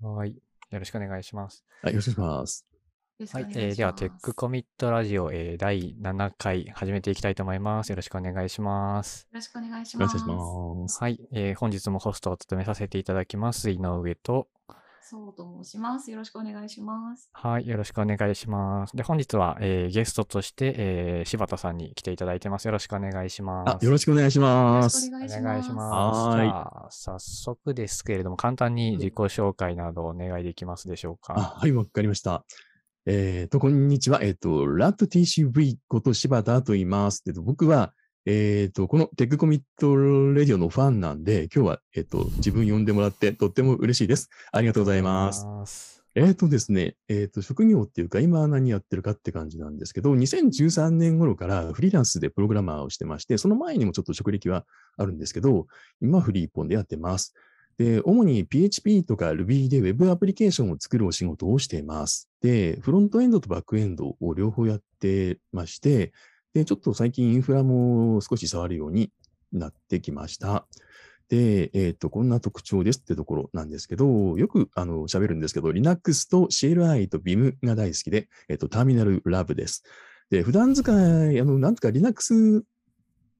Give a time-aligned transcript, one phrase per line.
[0.00, 0.30] はい。
[0.70, 1.64] よろしくお願いします。
[1.82, 2.66] はい、よろしくお願いします。
[3.32, 3.44] はい。
[3.56, 7.90] えーでは、テックコミットラジオ、えー第7回始めていきたいと思います。
[7.90, 9.26] よろしくお願いします。
[9.32, 9.96] よろしくお願いし。
[10.82, 11.00] ます。
[11.00, 11.18] はい。
[11.32, 13.70] えー本日もホストを務めさせていただきます。
[13.70, 14.48] 井上と、
[15.10, 16.10] そうと申します。
[16.10, 17.30] よろしくお願いします。
[17.32, 17.66] はい。
[17.66, 18.94] よろしくお願いします。
[18.94, 22.66] で、本日は、えーゲストとして、えー柴田さんに来ていただいてます。
[22.66, 23.70] よろしくお願いします。
[23.70, 25.00] あ、よろしくお願いしよろます。
[25.00, 25.66] しくお願いします。
[25.66, 25.78] します。
[25.78, 31.40] はーいじゃあ、早速ですけれども、簡単に自己紹介などお願いできますでしょうあ、か。
[31.56, 32.44] はい、わかりました。
[33.06, 34.22] えっ、と、こんにちは。
[34.22, 37.22] えっ、と、ラット TCV こと柴田と言います。
[37.26, 37.94] えっと、僕は、
[38.30, 44.28] えっ、と、このテックコミットレディオのファンなんで、今日は、えっ、と、自分呼んでもらってとっても嬉しいです。
[44.52, 45.46] ありがとうございます。
[45.64, 46.04] す。
[46.14, 54.66] えっ、とですね、えっ、と、職業っていうか、今何やってるかって感じなんですけど、2013年頃からフリーランスでプログラマーをしてまして、その前にもちょっと職歴は
[54.98, 55.66] あるんですけど、
[56.02, 57.32] 今はフリーポンでやってます。
[57.78, 62.28] で、主に PHP とか Ruby で Web アプリケーションを作るお仕事をしています。
[62.42, 66.12] で、フロントエンドとバックエンドを両方やってまして、
[66.58, 69.12] で、ちょっと最近インフラも少し触るように
[69.52, 70.66] なってきました。
[71.28, 79.84] で、えっ、と、こんな特徴ですってところなんですけど、よくあの喋るんですけど、Linux と CLI と Vim が大好きで、えっ、と、ターミナルラブです。
[80.30, 82.64] で、普段使い、あの、なんとか Linux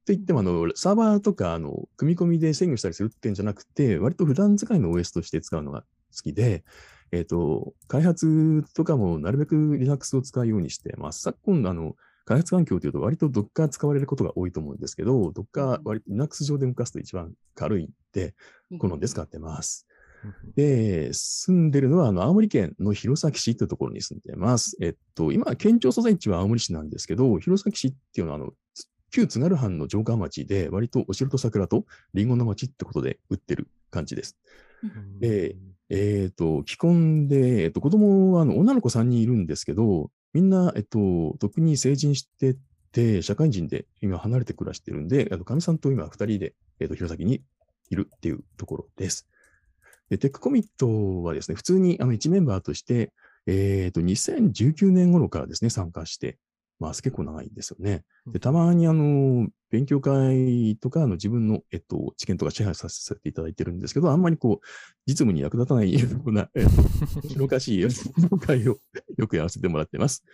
[0.07, 5.81] といっても、あの、サーバーとか、あの、組み込みで制御したりするってんじゃなくて、割と普段使いの OS として使うのが
[6.17, 6.63] 好きで、
[7.11, 11.23] えっ、と、開発とかもなるべく Linux を使うようにしてます。
[11.23, 11.97] 昨今、あの、
[12.29, 18.35] 開発環境というと割と Docker 使われることが多いと思うんですけど、Docker 割と Linux 上で動かすと一番軽いんで、
[18.79, 19.87] 好んで使ってます。
[20.55, 24.77] で、住んでるのは、あの、青森県の弘前市というところに住んでます。
[24.83, 28.51] えっと、今、県庁所在地は青森市なんですけど、弘前市っていうのは、あの、
[29.11, 34.37] 旧津軽藩の城下町で、割とお城と桜とリンゴの町ってことで売ってる感じです。
[34.83, 35.57] うんで
[35.91, 42.57] えっ、と、既婚で、えっ、と、子供はあの女の子3人いるんですけど、みんな、えっと、特に成人して
[42.93, 47.43] て、社会人で今離れて暮らしてるんで、かみさんと今2人で、えっと、弘前に
[47.91, 49.27] いるっていうところです。
[50.11, 53.13] で、テックコミットはですね、普通にあの1メンバーとして、
[53.47, 56.39] えっと、2019年頃からですね、参加して
[56.81, 57.03] ます。
[57.03, 58.05] 結構長いんですよね。
[58.27, 64.67] で、たまにあの、勉強会とか、あの、自分の、えっと、知見とか支配させていただいてるんですけど、あんまりこう、
[65.07, 66.65] 実務に役立たないような、えっ
[67.37, 67.91] と、 おかしい勉
[68.31, 68.79] 強会を
[69.17, 70.25] よくやらせてもらってます。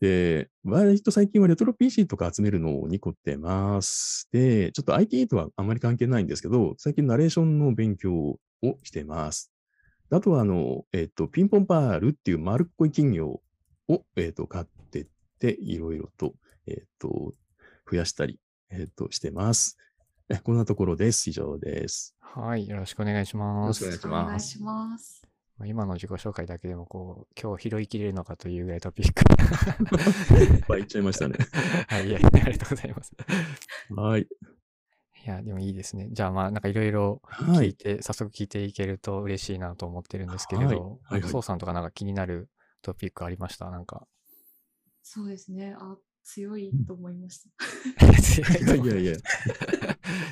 [0.00, 4.28] で、割と最近はレトロ PC とか集めるのに凝ってます。
[4.32, 8.38] で、ちょっと IT とはあんまり関係ないんですけど、最近ナレーションの勉強を
[8.82, 9.50] してます。
[10.10, 13.40] あとは、あの、えっ、と、ピンポンパールっていう丸っこい企業
[13.88, 14.73] を、えっ、と、買ってって、
[15.52, 16.34] いろいろと、
[16.66, 17.34] えっ、と、
[17.90, 18.40] 増やしたり、
[18.70, 19.76] えっ、と、してます。
[20.28, 21.28] えこんなところです。
[21.28, 22.16] 以上です。
[22.20, 22.66] はい。
[22.66, 23.84] よろしくお願いします。
[23.84, 25.22] よろしくお願いしますお願いし
[25.58, 29.22] まあ今の自己紹介だけでも、こう、今日拾いきれるのかというぐらいトピック。
[30.42, 31.36] いっぱい言っちゃいましたね。
[31.88, 32.08] はい。
[32.08, 33.12] いや、ありがとうございます。
[33.90, 34.22] はい。
[34.22, 34.26] い
[35.26, 36.08] や、でもいいですね。
[36.10, 37.68] じゃあ、まあ、なんかいろいろはい。
[37.68, 42.50] 聞いて、早速聞いていけると嬉しいなと思ってるんですけれはいど、はいはいそうさんとかなんか気になる
[42.82, 43.70] トピックありました？
[43.70, 44.06] なんか。
[45.06, 45.76] そうですね。
[45.78, 48.22] あ、強いと思いました。
[48.22, 49.16] 強いやいやいや、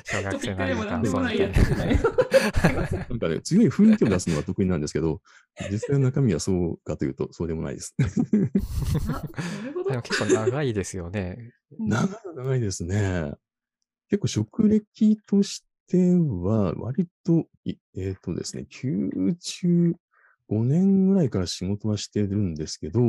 [0.03, 2.81] 小学生ななんでもないやつ感みたいな。
[3.07, 5.21] なんかね、強い雰囲気を出すのは得意なんですけど、
[5.71, 7.95] 実際の中身はそうかというと、そうでもないです。
[7.99, 8.09] あ、な
[9.61, 10.01] るほどでも。
[10.01, 11.53] 結構長いですよね。
[11.77, 13.31] 長い長いですね。
[14.09, 18.65] 結構職歴としては、割と、いえっ、とですね、
[20.53, 23.07] 95年ぐらいから仕事はしてるんですけど、う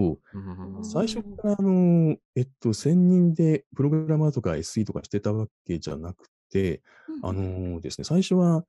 [0.78, 6.82] ん最初からあの、えっと、専任でプログラマーとか SE とかしてたわけじゃなくて、
[7.22, 8.64] あのですね、最初は、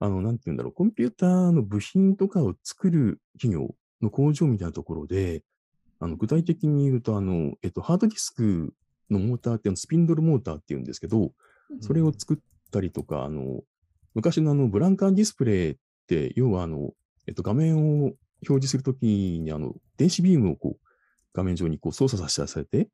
[0.00, 5.42] あの、なんて言うんだろう、コンピューターの部品とかを作る企業の工場みたいなところで、
[6.00, 8.72] あの、具体的に言うと、あの、えっと、ハードディスク
[9.10, 11.32] のモーターって、あのスピンドルモーターって言うんですけど、
[11.80, 12.36] それを作っ
[12.70, 13.62] たりとか、あの、
[14.14, 16.92] 昔のあの、ブランカーディスプレイって、要はあの、
[17.28, 18.16] えっと、画面を表
[18.46, 20.88] 示するときに、あの、電子ビームをこう、
[21.34, 22.88] 画面上にこう操作させて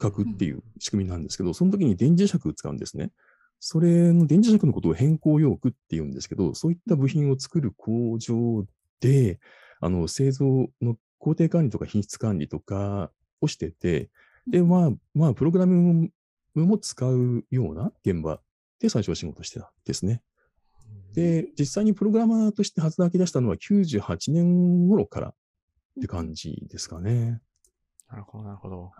[0.00, 3.10] 書くっていう仕組みなんですけど、その時に電磁石を使うんですね。
[3.58, 8.64] それの電磁石のことを変更ヨークって言うんですけど、そういった部品を作る工場
[9.00, 9.40] で、
[9.80, 13.10] あの、製造の工程管理とか品質管理とか
[13.40, 14.10] をしてて、
[14.46, 16.10] で、まあ、まあ、プログラム
[16.54, 18.40] も使うような現場
[18.78, 20.22] で最初は仕事してたんですね。
[21.14, 25.34] で、実際にプログラマーとして働き出したのは98年頃からっ
[26.00, 27.40] て感じですかね。
[28.08, 28.90] なるほど、なるほど。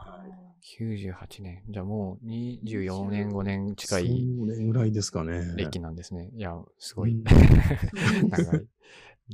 [0.79, 1.63] 98年。
[1.69, 5.53] じゃあもう24年、5年近いそれぐらいですかね。
[5.57, 6.31] 歴なんですね。
[6.33, 7.25] いや、すごいうん。
[8.31, 8.67] 長い。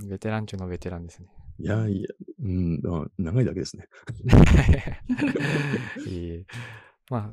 [0.09, 1.29] ベテラン中のベテランですね。
[1.59, 2.09] いやいや、
[2.43, 3.89] うん、あ長いだけですね。
[6.07, 6.47] いえいえ
[7.11, 7.33] まあ、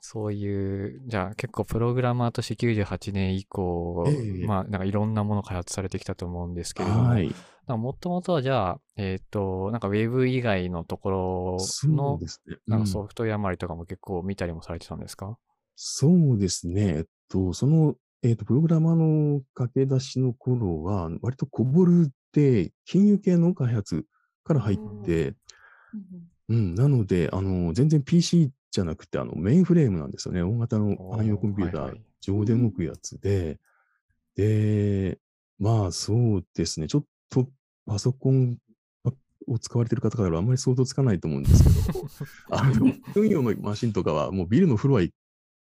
[0.00, 7.32] そういう、じゃあ結構プログラマーとして98年以降、ええまあなんかいろんなもの開発されてきたと思うんですけれども、はい。
[7.68, 12.26] もともとはじゃあ、えっ、と、なんかウェブ以外のところのね。
[12.66, 15.36] なんうんかソフトウェア周りとかも結構見たりもされてたんですか、
[15.76, 16.96] そうですね。
[16.96, 24.04] えっと、その、えっと、プログラマーの駆け出しの頃は、割とコボルって金融系の開発
[24.44, 25.36] から入って、うん
[26.48, 30.42] うん、なので、あの、全然 PC じゃなくて、あの、メインフレームなんですよね。
[30.42, 32.00] 大型の汎用コンピューター。
[32.20, 33.58] 上で動くやつで、
[34.36, 35.18] で、
[35.58, 36.86] まあそうですね。
[36.86, 37.48] ちょっと
[37.86, 38.58] パソコン
[39.46, 42.08] を使われてる方からあんまり想像つかないと思うんですけど、
[42.50, 45.10] あの、運用のマシンとかはもうビルのフロア1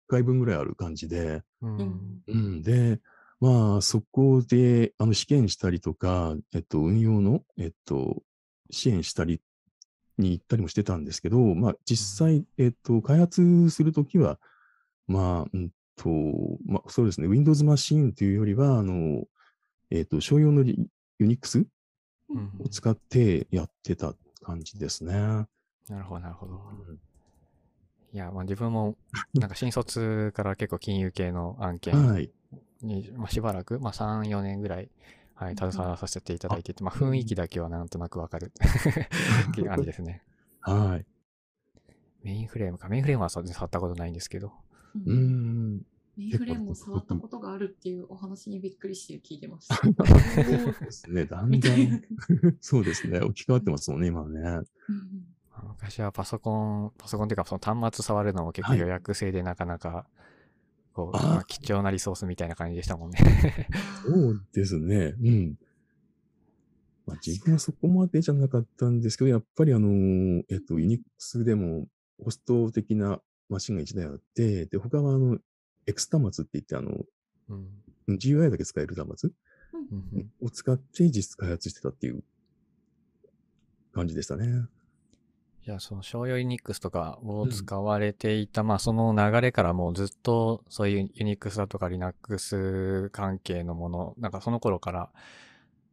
[0.07, 2.23] 回分ぐらいある感じで、うんうん。
[2.27, 3.01] うん、で、
[3.39, 8.23] まあ、そこで、あの、試験したりとか、えっと、運用の、えっと、
[8.71, 9.41] 支援したり
[10.17, 14.39] に行ったりもしてたんですけど、まあ、実際、えっと、開発するときは、
[15.07, 16.09] まあ、うんと、
[16.65, 19.23] まあ、そうですね、Windows マシンというよりは、あの、
[19.89, 20.87] えっと、商用のリ
[21.19, 21.65] Unix
[22.29, 25.13] うんを使ってやってた感じですね。
[25.13, 26.59] なるほど、なるほど。
[28.13, 28.97] いや、まあ自分も、
[29.35, 32.31] なんか新卒から結構金融系の案件はい。
[32.81, 34.89] に、まあ、しばらく、まあ3、4年ぐらい、
[35.35, 38.51] はい、携わらさせていただいてて、まあ雰囲気だけはなんとなくわかる
[39.51, 40.23] っていう感じですね。
[40.61, 41.05] はい。
[42.23, 42.87] メインフレームか。
[42.87, 44.53] メインフレームは触ったことないんですけど。
[44.95, 45.77] うーん。
[46.17, 49.75] メインフレームを触ったことがあるっていうお話にびっくりして聞いてました。
[49.75, 49.93] そう
[50.79, 51.25] ですね。
[51.25, 52.01] だんみだん
[52.61, 53.19] そうですね。
[53.19, 54.39] 置き換わってますもんね、今はね。
[54.39, 54.65] うん
[55.51, 60.07] まあ昔はパソコン、パソコンっていうかその端末触るのも結構はい予約制でなかなか、
[60.95, 63.19] こう、まあ貴重なリソースみたいな感じでしたもんね。
[64.03, 65.13] そうですね。
[65.21, 65.57] うん。
[67.05, 71.85] まあ、自分はそこまでじゃなかったんですけど、やっぱりあのー、えっと、Unix でも
[72.23, 73.19] ホスト的な
[73.49, 75.37] マシンが1台あって、で、他はあの、
[75.85, 77.05] X 端末って言って、あの、
[77.49, 78.17] うん。
[78.17, 79.29] GUI だけ使える端末
[79.91, 82.23] うんうんを使って実質開発してたっていう
[83.93, 84.65] 感じでしたね。
[85.65, 95.09] じゃあ、その商用 Unix とかを使われていた、まあその流れからもうずっとそういう Unix だとか Linux 関係のもの、なんかその頃から、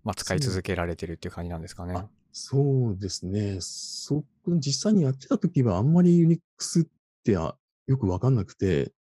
[0.05, 1.95] まあ使い続けられてるっていう感じなんですかね。
[1.97, 3.57] あそうですね。
[3.61, 6.87] そこ、実際にやってた時はあんまり Unix っ
[7.25, 8.93] てあよくわかんなくて、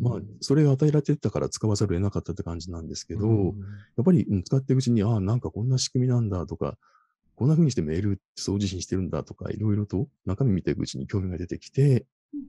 [0.00, 3.44] まあ、それが与えられてたから使わざるを得なかったって感じなんですけど、うん
[3.96, 6.76] やっぱり、うん使っていくうちに、ああ、なんかこんな仕組みなんだとか、
[7.36, 12.06] こんな風にしてメール送受信してるんだとか、いろいろと中身見ていくうちに興味が出てきて、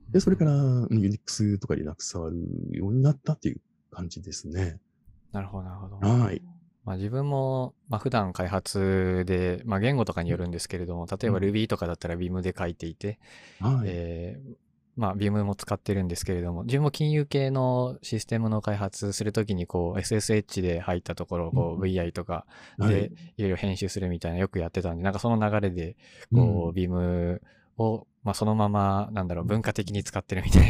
[0.10, 2.38] で、それから、うん Unix とか Linux 触る
[2.72, 3.62] ようになったっていう
[3.92, 4.80] 感じですね。
[5.32, 5.98] なるほど、なるほど。
[5.98, 6.42] はい。
[6.86, 13.20] まあ自分も、まあ普段開発で、まあ言語とかによるんですけれども、例えばうん Ruby とかだったら Vim で書いていて、
[13.60, 13.86] はい。
[13.86, 14.67] えー
[14.98, 22.46] まあ Vim も使ってるんですけれども、自分も金融系のシステムの開発するときにこう SSH で入ったところをこう VI とか
[22.78, 22.94] はい。
[22.94, 25.96] でいろいろ編集するみたいなよくやってたんで、なんかその流れで、
[26.34, 27.40] こう Vim
[27.78, 30.70] を、まあそのまま、なんだろう、文化的に使ってるみたい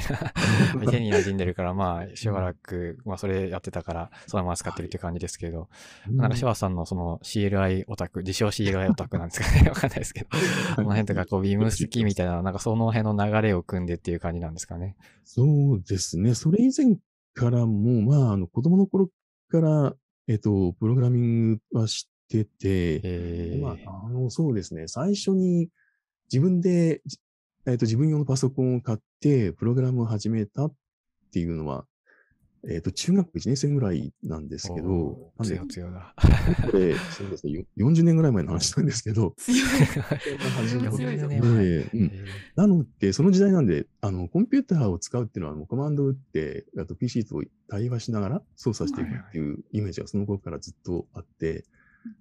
[0.75, 0.85] な。
[0.91, 5.67] 手に馴染んでるから、まあしばらく、まあそれやってたから、そのまま使ってるっていう感じですけど、
[6.07, 6.17] うん。
[6.17, 9.69] なんか柴田さんのその CLI オタク、自称 CLI オタクなんですかね。
[9.73, 10.27] わかんないですけど、
[10.75, 14.95] この辺とかこうビーム好きみたいな、なんかその辺の流れを組んでっていう感じなんですかね。
[15.23, 16.35] そうですね。
[16.35, 16.95] それ以前
[17.33, 19.09] からも、まあ、あの、子供の頃
[19.49, 19.95] から、
[20.27, 24.87] えっと、プログラミングは知ってて、えー、まあ、あの、そうですね。
[24.87, 25.69] 最初に
[26.31, 27.17] 自分で、じ
[27.67, 30.73] えっと、自分用のパソコンを買って、プログラムを始めたっ
[31.33, 31.85] ていうのは、
[32.69, 36.13] えっと、中学1年生ぐらいなんですけどなんで強強だ。
[36.71, 39.59] これ、そうですね、よ40年ぐらい前の話なんですけど、強い。
[39.59, 42.11] 初めて強いぞ40年前でうん
[42.55, 51.65] なので、その時代なんで、あの、コンピューターを使うっていうのは、もうコマンドを打って、あと PC と対話しながら操作していくっていうイメージがその頃からずっとあって、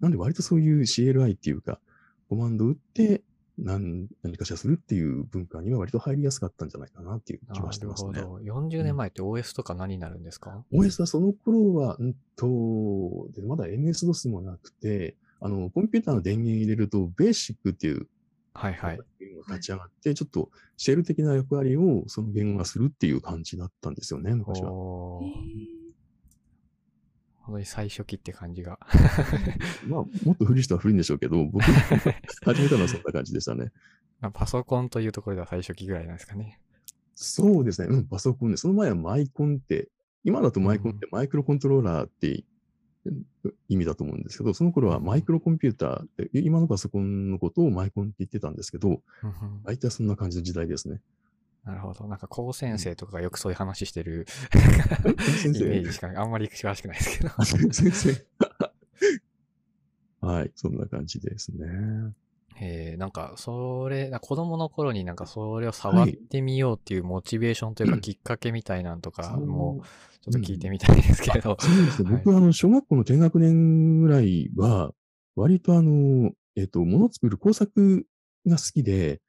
[0.00, 1.78] なんで割とそういう CLI っていうか、
[2.28, 3.22] コマンドを打って
[3.58, 8.20] 何何かしらするっていう文化には割と入りやすかったんじゃないかなっていう気なはしてますね。
[8.20, 8.44] るほど。
[8.44, 18.08] 40年前って OS とか何になるんですか、OS はその頃は、うんと、でまだ MS-DOS もなくて、あの、コンピューターの電源入れると、ベーシックっていう
[18.56, 19.00] はいはい。
[19.20, 24.70] 言語が立ち上がって、ちょっとシェル的な役割をその言語がするっていう感じだったんですよね、昔は。
[27.46, 28.80] 本当に最初期って感じが。
[29.86, 33.70] まあ、もっと古い人は古いんでしょうけど、僕、始めたのはそんな感じでしたね。
[34.20, 36.60] まあパソコンというところでは最初期ぐらいなんですかね。
[37.14, 39.88] そうですね、うん、パソコンで、その前はマイコンって、
[40.24, 42.44] 今だとマイコンってマイクロコントローラーって
[43.68, 49.02] 意味だと思うんですけど、その頃はマイクロコンピューターって、今のパソコンのことをマイコンって言ってたんですけど、
[49.62, 51.00] 大体そんな感じの時代ですね。
[51.66, 52.06] なるほど。
[52.06, 54.26] なんか高専生とかがよくそういう話してる
[55.42, 56.12] 先イメー生ジしか。
[56.14, 57.30] あんまり詳しくないですけど。
[57.36, 58.24] あ先生。
[60.22, 61.66] はい、そんな感じですね。
[62.60, 69.82] えー、なんか、それ、な子供の頃になんかそれを触ってみようっていうモチベーションというかきっかけみたいなんとかも、
[70.22, 71.56] ちょっと聞いてみたいですけど。
[71.60, 72.10] そうですね。
[72.10, 74.92] はい僕は、あの、小学校の低学年ぐらいは、
[75.34, 78.06] 割とあの、えっと、もの作る工作
[78.46, 79.20] が好きで、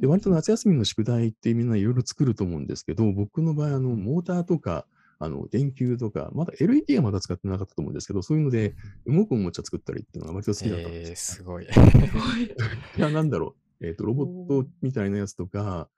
[0.00, 4.86] で、割と夏休みの宿題ってみんないろいろ作ると思うんですけど、僕の場合、あの、モーターとか、
[5.18, 8.74] あの、電球とか、まだ LED はまだ使ってなかったと思うんですけど、そういうので、
[9.06, 11.64] 動くおもちゃ作ったりっていうのが割と好きだったんえー、ですすごい。
[11.64, 11.70] よ。
[12.98, 13.86] いや、なんだろう。
[13.86, 15.88] えっと、ロボットみたいなやつとか、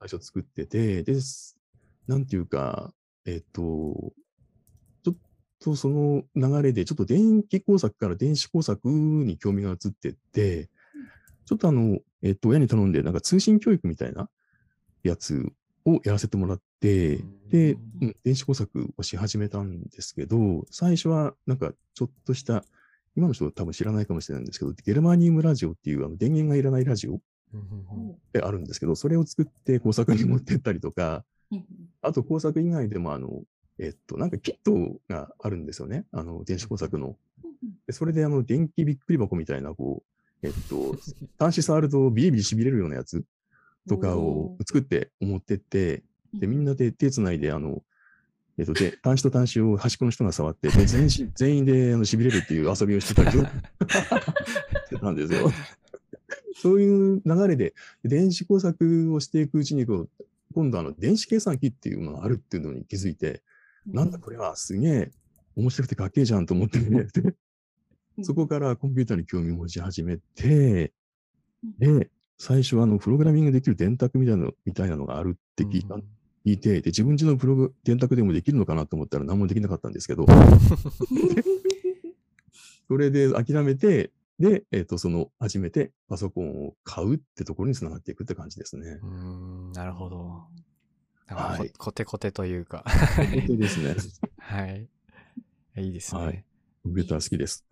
[0.00, 1.58] 最初作ってて、で、す
[2.06, 2.92] なんていうか、
[3.24, 4.12] えっ、と、
[5.02, 5.14] ちょっ
[5.60, 10.68] とその流れで、ちょっと電気工作から電子工作に興味が移ってって、
[11.44, 14.28] ちょっとあの、えっ、と、親に頼んで、なんか通信教育みたいな
[15.02, 15.52] やつ
[15.84, 17.18] をやらせてもらって、
[17.48, 22.64] で、うん、電子工作をし始めたんですけど、最初はなんかちょっとした、
[23.14, 27.20] 今の人多分知らないかもしれないんですけど、ゲルマニウムラジオっていうあの電源がいらないラジオっ
[28.32, 31.24] てあるんですけど、それを作って工作に持ってったりとか、
[32.00, 33.42] あと工作以外でも、あの、
[33.78, 36.06] えっと、なんかキットがあるんですよね。
[36.12, 37.08] あの、電子工作の。
[37.08, 37.16] うん
[37.86, 40.96] でそれで、あの、電気びっくり箱みたいな、こう、えっと、
[41.38, 43.24] 端子触るとビリビリ痺れるようなやつ
[43.88, 46.02] とかを作って持ってって、
[46.34, 47.82] で、みんなで手つないで、あの、
[48.58, 53.38] えっと、で、端子と端子を端っこの人が触って、で全身 全員であの痺れるっていう遊びをしてたりし
[54.90, 55.50] てたんですよ。
[56.60, 60.10] そういう流れで、電子工作をしていくうちにこう、
[60.54, 63.42] 今度あの、電子計算機っていうのがあるっていうのに気づいて、
[63.86, 65.10] なんだこれはすげえ
[65.56, 67.34] 面白くてかっけえじゃんと思って、ね、で
[68.20, 70.92] そこからコンピューターに興味を持ち始めて、
[71.78, 76.00] で、最初はあの、プログラミングできる電卓みたいなのみたいなのがあるって聞いた、聞
[76.44, 80.26] いて、で、自分家のプログ電卓でもできるのかなと思ったら何もできなかったんですけど、
[82.88, 88.98] それで諦めて、で、えっ、と、その、初めてパソコンを買うってところにつながっていくって感じですね。
[89.02, 90.46] うーん、なるほど。
[91.26, 92.84] はいこコテコテというか。
[93.16, 93.94] 本当ですね。
[94.38, 94.88] はい。
[95.76, 96.20] いいですね。
[96.20, 96.44] はい
[96.82, 97.64] コンピューター好きです。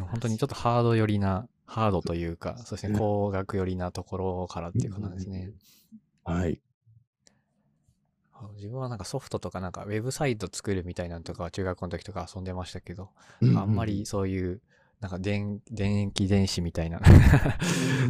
[0.00, 5.52] 本当にちょっとハード寄りな、ハードというか、そうですね、ね工学寄りなところからっていうことなんですね。
[6.24, 6.60] はい。
[8.32, 13.10] あ自分はなんかソフトとかなんかウェブサイト作るみたいなのとかは中学校の時とか遊んでましたけど、
[13.56, 14.60] あんまりそういう、
[15.00, 17.00] なんか電、電気電子みたいな、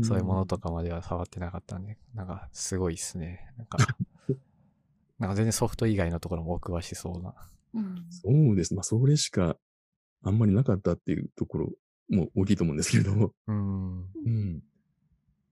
[0.03, 3.53] そういうものとかまでは触ってなかったんで、なんかすごいっすね。
[3.57, 3.79] なんか、
[5.19, 7.35] なんか全然ソフト以外のところもお詳しそうな。
[7.75, 8.75] うんそうです。
[8.75, 9.57] まあ、それしか
[10.23, 11.71] あんまりなかったっていうところ
[12.11, 13.33] も大きいと思うんですけれども。
[13.47, 13.99] うん。
[14.03, 14.63] うん。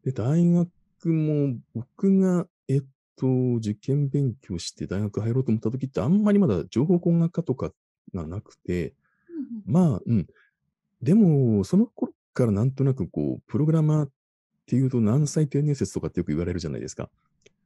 [0.05, 2.85] で、大学も僕が、えっ
[3.17, 7.73] と、受験勉強して大学入ろうと思った時ってあんまりまだ情報工学科とか
[8.15, 8.95] がなくて、
[9.67, 10.27] まあ、うん。
[11.03, 14.11] でも、その頃からなんとなくこう、プログラマーっ
[14.67, 17.11] ていうと何歳定年説とかってよく言われるじゃないですか。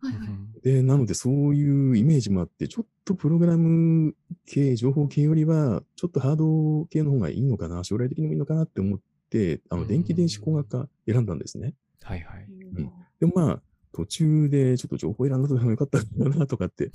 [0.05, 0.61] はいはい。
[0.63, 4.15] で、なのでそういうイメージもあって、ちょっとプログラム
[4.47, 11.75] 系、情報系よりは、ちょっとハード系の方がいいのかな、将来的にもいいのかなって思って、あの、うん電気電子工学科選んだんですね。
[12.03, 12.49] はいはい。
[12.49, 12.75] ん
[13.21, 16.91] でもまあ、途中でちょっと情報選んだとでもよかったのかなとかって、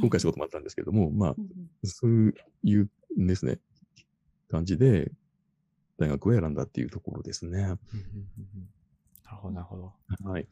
[0.00, 1.36] 後悔したこともあったんですけども、まあ
[1.84, 3.58] そういうですね、
[4.48, 5.12] 感じで、
[5.98, 7.62] 大学を選んだっていうところですね。
[7.62, 7.78] なる
[9.36, 9.92] ほど、なるほど。
[10.28, 10.46] はい。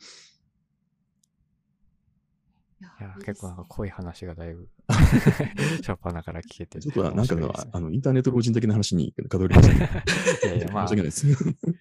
[2.80, 6.80] いやいや、結構なんか濃い話がだいぶ、初っ端から聞けて。
[6.80, 10.04] ちょっとなんかねあの、インターネット老人的な話に偏りましたね。
[10.44, 11.28] いやいや、まあ、申し訳ないです。
[11.28, 11.34] い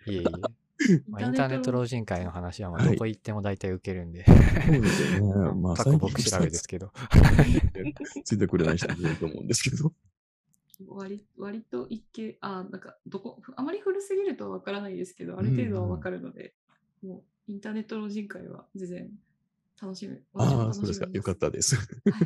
[0.07, 0.23] えいえ。
[1.09, 5.51] まあ、インターネット老人会の話は、まあ、はいどこ行っても大体受けるんで、そうですよね。
[5.61, 6.91] まあ、過去僕調べですけど。
[8.23, 9.93] ついてくれない人もいると思うんですけど。
[10.87, 16.53] 割割と一見、あ、なんか、どこ、あまり古すぎるとはわからないですけど、ある程度はわかるので、
[17.01, 19.11] もう、インターネット老人会は全然
[19.81, 20.21] 楽しむ。
[20.33, 21.07] 私もああ、そうですか。
[21.11, 21.77] よかったです。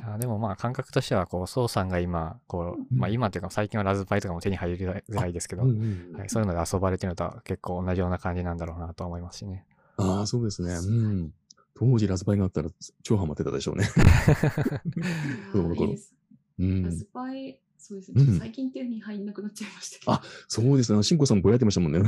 [0.05, 5.74] あでもまあ感覚としては、こう、ソウさんが今、こう、うんまあ今っていうか最近はラズパイとかも手に入りづらいですけど、うんう
[6.13, 9.65] んはい、そういうので遊ばれてるのとは結構同じような感じなんだろうなと思いますしね。
[9.98, 10.74] ああ、そうですね。
[10.74, 11.33] うん。
[11.75, 12.69] 当時ラズパイがあったら
[13.01, 13.86] 超ハマってたでしょうね。
[15.51, 16.13] 子供の頃いいです
[16.60, 16.91] うんラ。
[16.91, 18.39] ズパイ、そうですね。
[18.39, 20.12] 最近手に入んなくなっちゃいましたけど。
[20.13, 21.03] あそうですね。
[21.03, 22.00] しんこさんもぼやってましたもんね。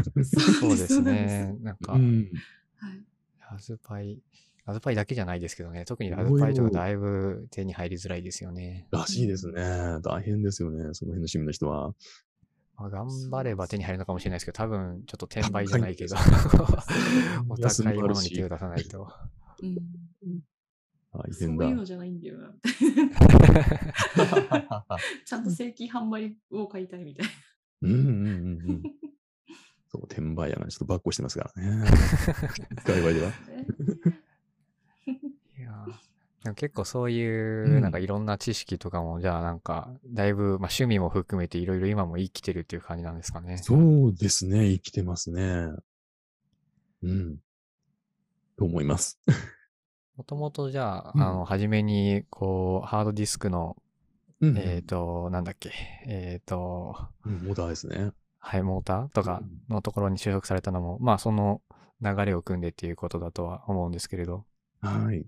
[0.59, 1.55] そうですね。
[1.61, 2.31] なんか、うん。
[2.77, 3.03] はい。
[3.51, 4.21] ラズパイ、
[4.65, 5.85] ラズパイだけじゃないですけどね。
[5.85, 8.87] 特にラいろいろズパイとかだいぶ手に入りづらいですよね。
[8.91, 9.61] らしいですね。
[10.03, 10.77] 大変ですよね。
[10.93, 11.93] その辺の趣味の人は。
[12.77, 16.15] まあ、頑張れば手に入るのかもしれないですけど、多分ちょっと転売じゃないけど、
[17.47, 19.07] お安高いものに手を出さないと。
[19.61, 19.77] うん
[21.17, 21.49] 大そう。
[21.49, 22.53] いうのじゃないんだよな。
[25.25, 27.31] ちゃんと正規販売を買いたいみたいな。
[27.83, 28.83] うんうんうんうん。
[29.87, 31.87] そう、転売屋がちょっとバッコしてますからね。
[32.83, 33.31] 界隈では。
[36.53, 43.57] 結構そういうう、んなんかいろんな知識とかも、じゃあなんか、だいぶ、まあ趣味も含めていろいろ今も生きてるっていう感じなんですかね。
[43.57, 44.67] そうですね。
[44.67, 45.69] 生きてますね。
[47.03, 47.37] うん。
[48.57, 49.19] と思います。
[50.17, 53.75] もともとじゃあ、うんあの、初めに、こう、ハードディスクの、
[54.41, 54.57] うん。
[54.57, 55.71] えっ、と、なんだっけ、
[56.05, 58.11] えっ、と、うんモーターですね。
[58.45, 61.61] ハイモーターとかのところに就職されたのも、まあその
[61.99, 64.45] 流れを組んでっていうことだとは思うんですけれど、
[64.81, 65.25] はい。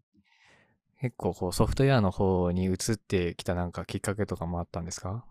[0.99, 5.25] 結構こうソフトウェアの方に移ってきたなんかきっかけとかもあったんですか？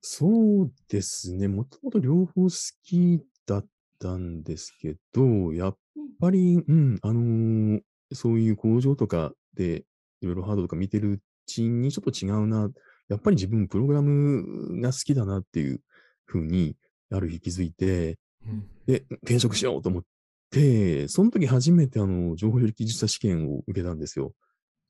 [0.00, 1.48] そうですね。
[1.48, 2.50] もともと両方好
[2.84, 3.66] きだっ
[3.98, 5.76] たんですけど、やっ
[6.20, 7.80] ぱり、うん、あのー
[8.12, 9.84] そういう工場とかで
[10.22, 12.70] いろいろハードとか見てるうちにちょっと違うな。
[13.08, 15.80] やっぱり自分プログラムが好きだなっていう
[16.24, 16.76] ふうに、
[17.10, 18.66] ある日気づいて、うん。
[18.86, 20.02] で、転職しようと思っ
[20.50, 24.32] て、その時初めてあの、情報処理技術者試験を受けたんですよ。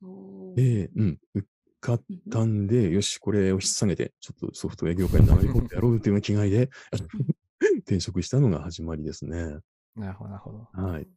[0.01, 1.47] おーで、うん、受
[1.81, 2.01] かっ
[2.31, 6.69] たんで、よし、これを引っ提げて、ちょっとソフトウェア業界に流れ込んでやろうっていうような気概で、
[7.79, 9.59] 転職したのが始まりですね。
[9.95, 10.67] なるほど、なるほど。
[10.73, 11.07] はい。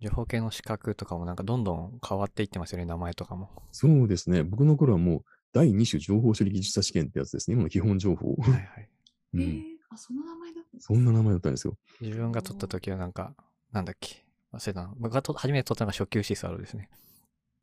[0.00, 3.50] 情報系の資格とかもなんかどんどん変わっていってますよね、名前とかも。
[3.70, 4.42] そうですね。
[4.42, 7.54] 僕の頃はもう、第2種情報処理技術者試験ってやつですね。
[7.54, 8.34] 今の基本情報。
[8.34, 8.88] はいはい。
[9.34, 11.76] うん、えー、あ、その名前だったそんな名前だったんですよ。
[12.00, 13.34] 自分が取った時はなんか、
[13.70, 14.24] なんだっけ？
[14.52, 14.94] 忘れたな。
[14.98, 16.90] 僕がと初めて取ったのが初級シスアルですね。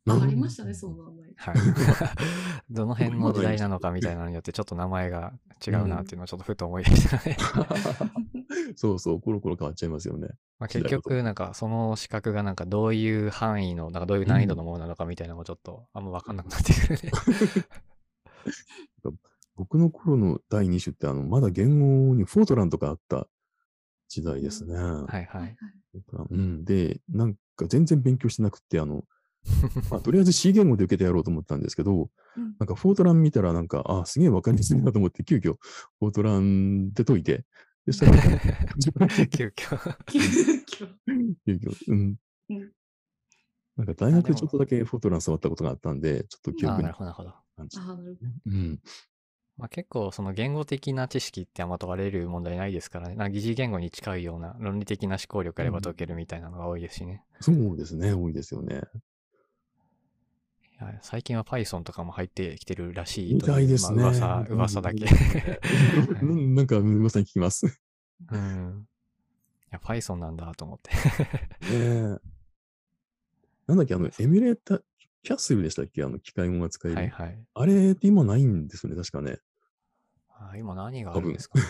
[0.10, 1.30] あありましたね、その名前。
[1.36, 1.56] はい。
[2.70, 5.34] どの辺の時代なのかみたいなのによってちょっと名前が
[5.66, 7.38] 違うなっていうのをちょっとふと思い出したね。
[8.76, 10.30] そうそう、コロコロ変わっちゃいますよね。
[10.60, 17.12] まあ結局、なんかその資格がなんかどういう範囲の、なんかどういう難易度のものなのかみたいなのもちょっとあんまわかんなくなってくるね。
[19.56, 23.28] 僕の頃の第2種って、あの、まだ言語にフォートランとかあった
[24.08, 24.74] 時代ですね。
[24.74, 25.56] はいははいい。
[26.30, 26.64] うん。
[26.64, 29.04] で、なんか全然勉強してなくって、あの、
[29.90, 35.56] まあ、とりあえず C 言語で受けてやろうと思ったんですけど、うんなんかフォートラン見たらなんか、あ、すげえわかりやすいなと思って、急遽
[36.00, 37.46] フォートランで解いて、
[37.86, 38.18] そしたら、
[39.28, 39.54] 急遽。
[40.08, 40.90] 急遽。
[41.46, 42.16] 急遽、うん
[42.50, 42.72] うん。
[43.78, 47.34] なんか大学でちょっとだけフォートラン触ったことがあったんで、ちょっと記憶になるほど、なるほど。
[49.60, 53.16] まあ、結構その言語的な知識ってあんま問われる問題ないですからね。
[53.16, 57.26] なんか疑似言語に近いような論理的な思考力あれば解けるみたいなのが多いですしね。
[57.42, 58.82] そうですね、多いですよね。
[60.82, 64.02] いや最近は Python とかも入ってきてるらしいみたいですね。
[64.02, 65.06] まあ噂、噂だけ。
[66.22, 67.66] うんなんか噂に聞きます。
[67.66, 67.74] ね
[68.32, 68.88] うん。
[69.66, 70.92] いや、Python なんだと思って。
[71.72, 72.18] え
[73.68, 74.82] なんだっけ、あの、エミュレーター、
[75.22, 76.02] キャッスルでしたっけ？
[76.04, 76.98] あの、機械音が使える。
[76.98, 77.46] はいはい。
[77.54, 79.38] あれって今ないんですよね、確かね。
[80.30, 81.66] あ今何があるんですかね？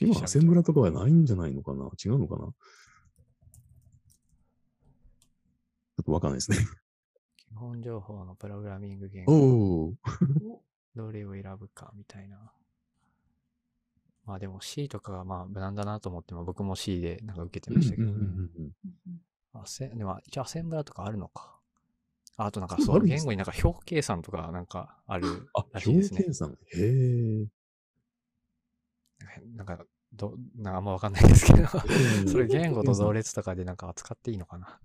[0.00, 1.88] 今、アセンブラとかはないんじゃないのかな？
[2.04, 2.40] 違うのかな？
[2.40, 2.54] ちょ
[6.02, 6.56] っとわかんないですね。
[7.48, 9.94] 基本情報のプログラミング言語、
[10.94, 12.52] どれを選ぶかみたいな。
[14.24, 18.50] まあでも C とかがまあ無難だなと思っても僕も C でなんか受けてましたけど、うんうんうんうん
[19.06, 19.22] うん
[19.54, 21.58] アセでも一応アセンブラとかあるのか。
[22.36, 26.32] ああとなんかそう言語になんか表計算とかなんかあるあ、らしいですね表計。
[26.34, 26.56] 算。
[26.74, 27.48] へえ。
[29.56, 29.84] なんか、
[30.18, 32.28] ど、なんかあんまわかんないですけど、ん。
[32.28, 34.78] それ言語と同列とかでなんか扱っていいのかな。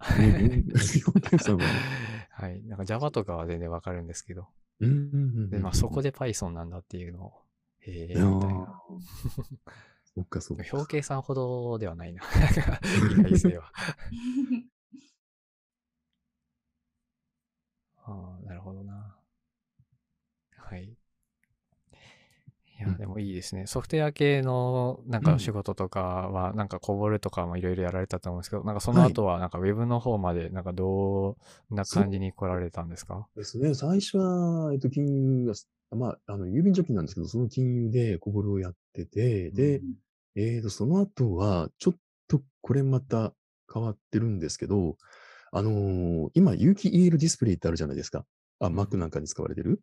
[1.58, 1.70] は。
[2.32, 2.64] はい。
[2.64, 2.78] なん。
[2.78, 4.08] か Java とかは全然わかるん。
[4.08, 4.48] ですけど、
[4.80, 6.70] で、まあそこで Python なん。
[6.70, 7.34] だっていうのを、
[7.80, 8.82] へえ、みたいな。
[10.16, 10.64] そっかそっか。
[10.72, 12.24] 表計算ほどではないな。
[13.20, 13.72] 意外性は。
[18.06, 19.16] ああ、なるほどな。
[20.58, 20.96] はい。
[22.80, 23.68] いや、うんでもいいですね。
[23.68, 31.38] ソフトウェア系のなんかお仕事とかは、なんかこぼるとかもいろいろやられたと思うんですけど、なんかそのはい後はなんかウェブの方までなんかど
[31.72, 33.28] んな感じに来られたんですか？
[33.36, 33.74] ですね。
[33.76, 35.54] 最初は、えっと、金融が、
[35.96, 39.82] まあ、あの、郵便貯金なんですけど、その金融で小ボルをやってて、で、
[40.36, 41.96] えっと、その後は、ちょっ
[42.28, 43.34] とこれまた
[43.72, 44.98] 変わってるんですけど、
[45.52, 48.26] あのー今、有機 EL ディスプレイってあるじゃないですか。
[48.60, 49.82] あ、ん Mac なんかに使われてる？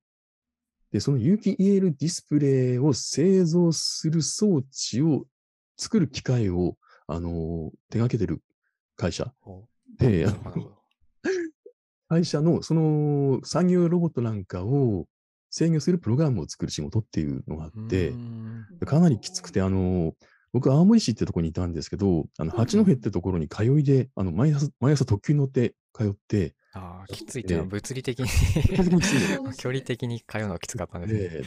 [0.92, 5.24] で、その有機 EL ディスプレイを製造する装置を
[5.76, 6.76] 作る機械を、
[7.06, 8.42] あのー手掛けてる
[8.96, 9.64] 会社お
[9.98, 10.26] で、
[12.08, 15.06] 会社のその産業ロボットなんかを
[15.50, 18.66] 制御するプログラムを作る仕事っていうのがあってう、ん。
[18.84, 20.14] かなりきつくて、あの、
[20.52, 22.58] 僕、青森市ってとこにいたんですけど、あの、うん。
[22.58, 28.26] 八戸ってところに通いで、あの、毎朝、毎朝特急に乗って通って、ああ、きついっていうのは物理的に
[29.58, 31.20] 距離的に通うのはきつかったんですね。
[31.28, 31.44] で、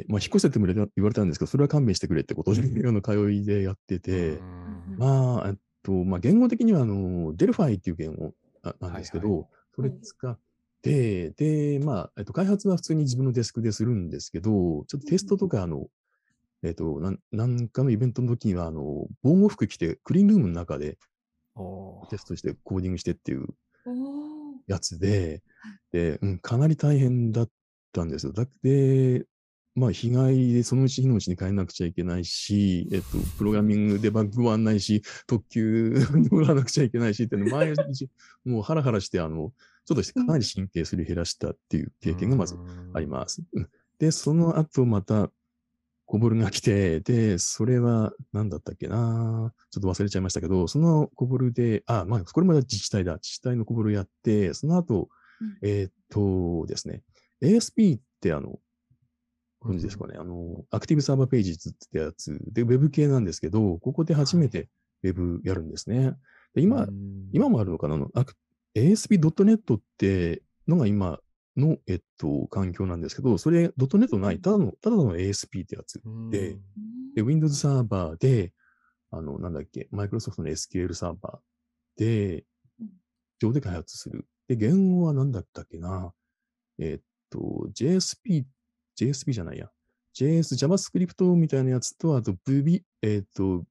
[0.00, 4.96] で、まあ、引っ越せっても言われた言われたんですけど、それは勘弁してくれってことで、あの、通いでやってて、うん。
[4.96, 10.38] まあ、えっと、まあ、言語的には、あの、 Delphi っていう言語あなんですけど、はいはそれ使っ
[10.82, 14.50] て、で、まあ、えっと、開発は普通に自分のデスクでするんですけど、
[14.86, 15.88] ちょっとテストとか、あの、
[16.62, 20.98] えっと、なんなんかのイベントの時には、あの、防護服着て、クリーンルームの中で
[22.10, 23.46] テストしてコーディングしてっていう
[24.66, 25.42] やつで、
[25.92, 27.48] で、うん、かなり大変だっ
[27.92, 28.32] たんですよ。
[28.32, 29.26] だって、
[29.74, 33.06] まあ、被害でそのうち日のうちに変えなくちゃいけないし、えっと、
[33.38, 35.94] プログラミングでバッグはないし、特急
[36.32, 38.10] 乗らなくちゃいけないしっていうの、毎日、
[38.44, 39.52] もうハラハラして、あの、
[39.84, 42.56] ちょっとかなり神経すり減らしたっていう経験がまず
[42.92, 43.42] あります。
[43.52, 43.68] うん。
[43.98, 45.30] で、その後また、
[46.08, 49.52] コボルが来て、で、それは何だったっけな。
[49.70, 53.12] ちょっと忘れちゃいましたけど、そのコボルで、あ、まあ、これも自治体だ。
[53.16, 55.58] 自治体のコボルやって、その後、うん。
[55.62, 57.02] えーっとですね、
[57.42, 58.58] ASP ってあの、
[59.60, 61.56] ご存知ですかね、あの、アクティブサーバーページっ
[61.92, 64.70] てやつで、ウェブ系なんですけど、ここで初めて
[65.02, 66.14] ウェブやるんですね。
[66.54, 67.28] で今、うん。
[67.34, 67.96] 今もあるのかな
[68.74, 71.18] ？ASP.NET ってのが今
[71.58, 76.00] の、えっと、環境なんですけど、それ、.NET ない、ただの、ただの ASP ってやつ。
[76.04, 76.60] うんでうん
[77.14, 78.52] で、Windows サーバーで、
[79.10, 82.44] あの、なんだっけ、Microsoft の SQL サーバーで
[82.80, 82.88] うん、
[83.40, 84.26] 上で開発する。
[84.46, 86.12] で、言語は何だったっけな
[86.78, 88.44] えっと、JSP、
[88.96, 89.68] JSP じゃないや。
[90.14, 93.64] JS、JavaScript みたいなやつと、あと VB、えっと、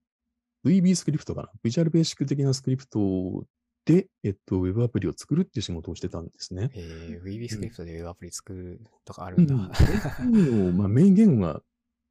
[0.66, 1.50] VB スクリプトかな。
[1.64, 3.46] Visual Basic 的なスクリプト
[3.88, 6.70] で、えっと、ウェブアプリを作るっていう仕事をしてたんですね。
[6.74, 9.48] えー、VB スクリプトでウェブアプリ作るとかあるうんん。
[9.48, 9.56] だ。
[9.56, 11.62] は VB の、まあ、メイン言語が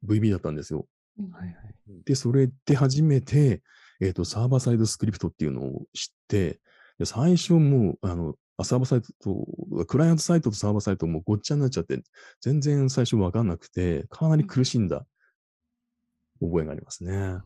[0.03, 0.87] VB だったんですよ。
[1.19, 1.55] うんいはい。
[2.03, 3.61] で、それで初めて、
[4.01, 6.59] えっ、と、サーバーサイドスクリプトっていうのを知って、
[6.97, 12.01] で最初もう、あの、あサーバーサイトと、クライアントサイトとサーバーサイトもごっちゃになっちゃって、
[12.41, 15.05] 全然最初わかんなくて、かなり苦しんだ
[16.41, 17.13] 覚えがありますね。
[17.13, 17.43] うん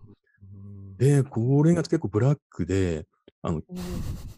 [1.02, 3.08] で、これが結構ブラックで、
[3.42, 3.62] あの、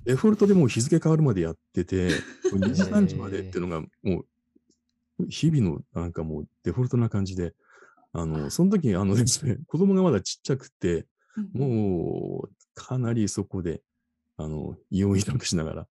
[0.06, 2.10] デフォルトでもう日付変わるまでやってて、
[2.54, 4.22] 2時3時までっていうのがも
[5.20, 7.54] う、日々のなんかもうデフォルトな感じで、
[8.14, 13.82] あの、その時、あのですね、 子供がまだちっちゃくて、うんもう、かなりそこで、
[14.38, 15.88] あの、胃を痛くしながら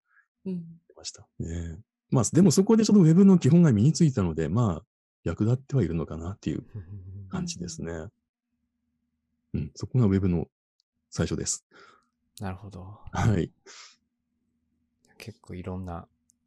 [1.02, 1.26] ました。
[1.40, 1.78] ね。
[2.10, 4.84] まあ、でもそこでちょっとウェブの基本が身についたので、まあ、
[5.24, 6.64] 役立ってはいるのかなっていう
[7.28, 7.92] 感じですね。
[9.54, 10.46] うん、そこがウェブの
[11.10, 11.64] 最初です。
[12.40, 12.98] なるほど。
[13.12, 13.52] はい。
[15.18, 16.06] 結構いろんな、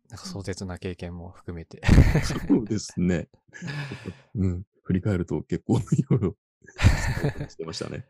[0.10, 1.82] なんか壮絶な経験も含めて。
[2.24, 3.30] そうですね。
[4.36, 4.65] うん。
[4.84, 6.36] 振り返ると結構いろいろ
[7.50, 8.06] してましたね。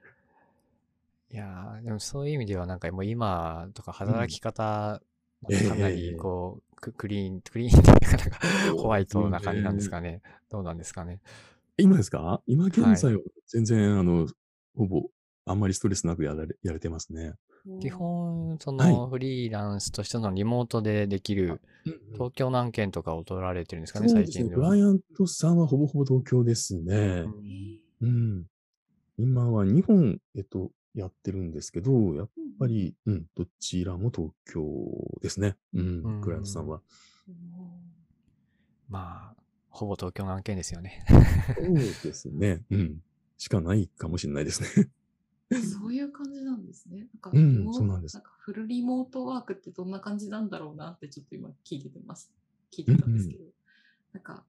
[1.31, 8.39] いやーでもそういう意味ではなんかもう今とか働き方、うんかなええりこう、ククリーン、クリーンっていうかなんか
[8.81, 10.21] ホワイトな感じなんですかね。
[10.49, 11.19] どうなんですかね。
[11.77, 12.41] 今ですか？
[12.47, 14.27] 今現在は全然、あの、
[14.75, 15.09] ほぼ、
[15.45, 17.33] あんまりストレスなくやられやれてますね。
[17.81, 21.61] 基本、そはいのフリーランスとしてのリモートでできる
[22.13, 24.09] 東京何件とかを取られてるんですかね。
[24.09, 24.69] 最近では。
[24.69, 27.25] クライアントさんはほぼほぼ東京ですね。
[28.01, 28.45] うん。
[29.17, 34.63] 今は2本、えっと、やってるんですけど、やっぱ、り、うん、どちらも東京
[35.21, 35.57] ですね。
[35.73, 36.81] うん、うんクライアントさんは。
[38.87, 39.35] まあ、
[39.69, 41.03] ほぼ東京の案件ですよね。
[41.57, 42.61] そうですね。
[42.69, 43.01] うん。
[43.37, 44.89] しかないかもしれないですね。
[45.51, 46.99] そういう感じなんですね。
[46.99, 52.31] なんかうんそうなんですなんかフルリモートワークってどんな感じなんだろうなってちょっと今聞いててます。
[52.71, 53.43] 聞いてたんですけど。
[54.13, 54.43] なんか、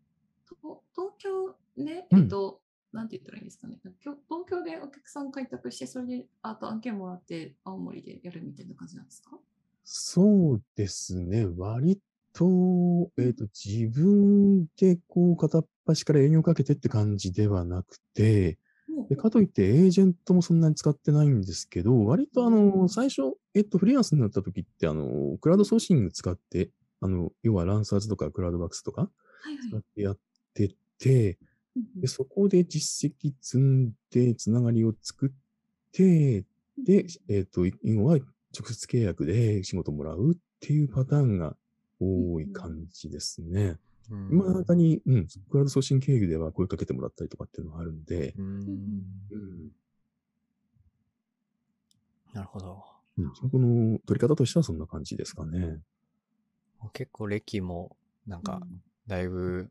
[0.63, 2.61] と東京で、うんえっと、
[2.93, 3.79] なんて言ったらいいんですかね。
[4.01, 4.17] 東
[4.49, 9.39] 京でお客さん開拓して、それでアート案件もらって、青森でやるみたいな感じなんですか？
[9.85, 11.47] そうですね。
[11.57, 12.01] 割
[12.33, 18.59] と、えっ、と、自分でこう片っ端から営業かけてって感じではなくて、
[19.09, 23.23] でかといってエージェントもそんなに使ってないんですけど、割とあの、最初、
[23.55, 26.71] えっと、フリーランスになった時って、あの、クラウドソーシング使って、
[27.01, 29.11] あの、要はランサーズとかクラウドバックスとか。
[29.69, 30.19] 使ってやっ
[30.55, 31.39] てて、
[31.77, 36.45] うんで、そこで実績積んで、つながりを作って、
[36.79, 41.55] で、えっ、と、今は直接契約で仕事もらうっていうパターンが
[42.01, 43.77] 多い感じですね。
[44.11, 49.71] うん今中に、うん、クラウド送信経由では声かけてもらったりとかっていうのがあるんで、うんうん、
[52.33, 52.85] なるほど。
[53.19, 55.81] うん、そこの取り方としてはそんな感じですかね。
[56.93, 59.71] 結構歴も、なんかうん、だいぶ、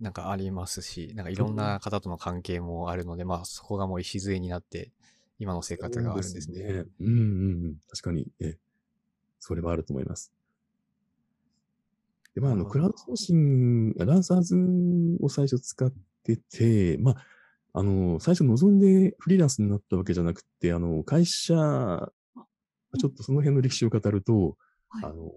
[0.00, 4.90] なんかありますし、なんかいろんな方との関係もあるので、まあそこがもう礎になって、
[5.38, 6.60] 今の生活があるんですね。
[6.60, 7.76] そううんうんうん。
[7.90, 8.58] 確かに、ええ、
[9.38, 10.32] それはあると思います。
[12.36, 14.56] で、まあ、あの、クラウドソーシング、ランサーズ
[15.20, 15.90] を最初使っ
[16.22, 17.16] てて、まあ、
[17.72, 24.56] あの、最初望んでフリーランスになったわけじゃなくて、あの、会社、ちょっとその辺の歴史を語ると、
[24.88, 25.04] はい。
[25.04, 25.32] あの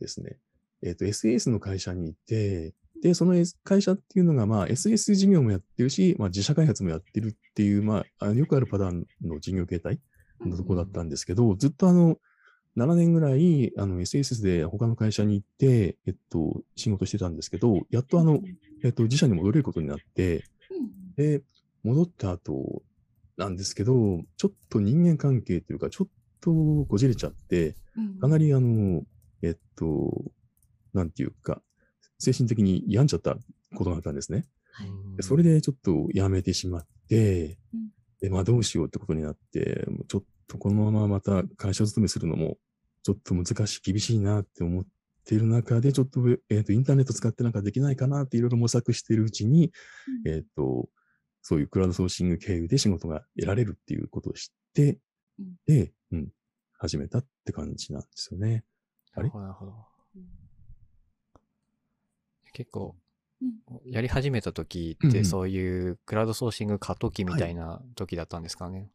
[0.00, 0.38] ですね、
[0.82, 10.00] えっ、と、SAS の会社にいて、で、その S 会社っていうのが、まあ、SS 事業もやってるし、まあ、自社開発もやってるっていう、まあ、よくあるパターンの事業形態
[10.44, 12.18] のとこだったんですけど、ずっとあの、
[12.76, 18.40] 7年ぐらい、あの、SSS で他の会社に行って、えっと、仕事してたんですけど、やっとあの、
[18.84, 21.14] えっと、自社に戻れることになって、うん。
[21.16, 21.42] で、
[21.82, 22.82] 戻った後
[23.36, 26.08] なんですけど、ちょっと人間関係というか、ちょっ
[26.40, 26.50] と
[26.86, 29.02] こじれちゃって、うんかなりあの、
[29.42, 30.12] えっと、
[30.92, 31.60] なんていうか、
[32.18, 33.36] 精神的に病んじゃった
[33.74, 34.44] ことがあったんですね。
[34.72, 34.88] はい。
[35.20, 42.58] それでちょっとやめてしまってうん、で、まあどうしようってことになって、もうちょっとこのまままた会社勤めするのも、
[43.02, 44.84] ちょっと難しい、厳しいなって思っ
[45.24, 49.72] ている中で、ちょっと、えっと、インターネット使ってなんかできないかなっていろいろ模索しているうちに、
[50.26, 50.88] うんえっと、
[51.40, 54.98] そういうクラウドソーシング経由で仕事が得られるっていうことを知って
[55.38, 56.28] うん、で、うん、
[56.78, 58.64] 始めたって感じなんですよね。
[59.14, 59.28] あれ？
[59.28, 59.72] なるほど、なるほど。
[60.16, 60.22] うん
[62.52, 62.96] 結構
[63.42, 68.90] うん、やり始めた時ってそういうクラウドソーシング過渡期みたいな時だったんですかね。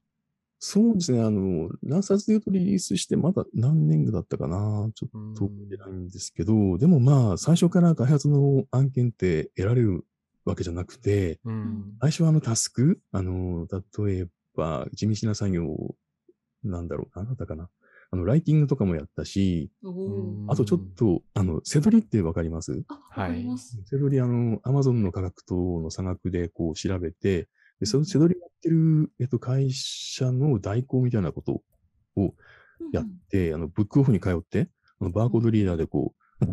[0.67, 1.21] そうですね。
[1.21, 10.05] あの、ランサーズで言うとリリースしてまだ何年だったかなちょっと覚えてないんですけど、でもまあ、最初から開発の案件って得られる
[10.43, 11.97] わけじゃなくて、うん。
[12.01, 13.67] 最初はあのタスク、あの、
[14.05, 15.95] 例えば地道な作業、
[16.63, 17.69] なんだろう、なんだったかな。
[18.09, 19.69] あの、ライティングとかもやったし、
[20.47, 22.83] あとちょっと、あの、セドリってわかります？
[22.87, 23.79] あ、わかります。
[23.85, 27.49] セドリ、あの、アマゾンの価格との差額でこう調べて、
[27.79, 31.61] で、そのセドリやってる、えっと、会社の代行みたいなこと
[32.15, 32.33] を
[32.91, 36.45] やって、あの、ブックオフに通って、あのバーコードリーダーでこう、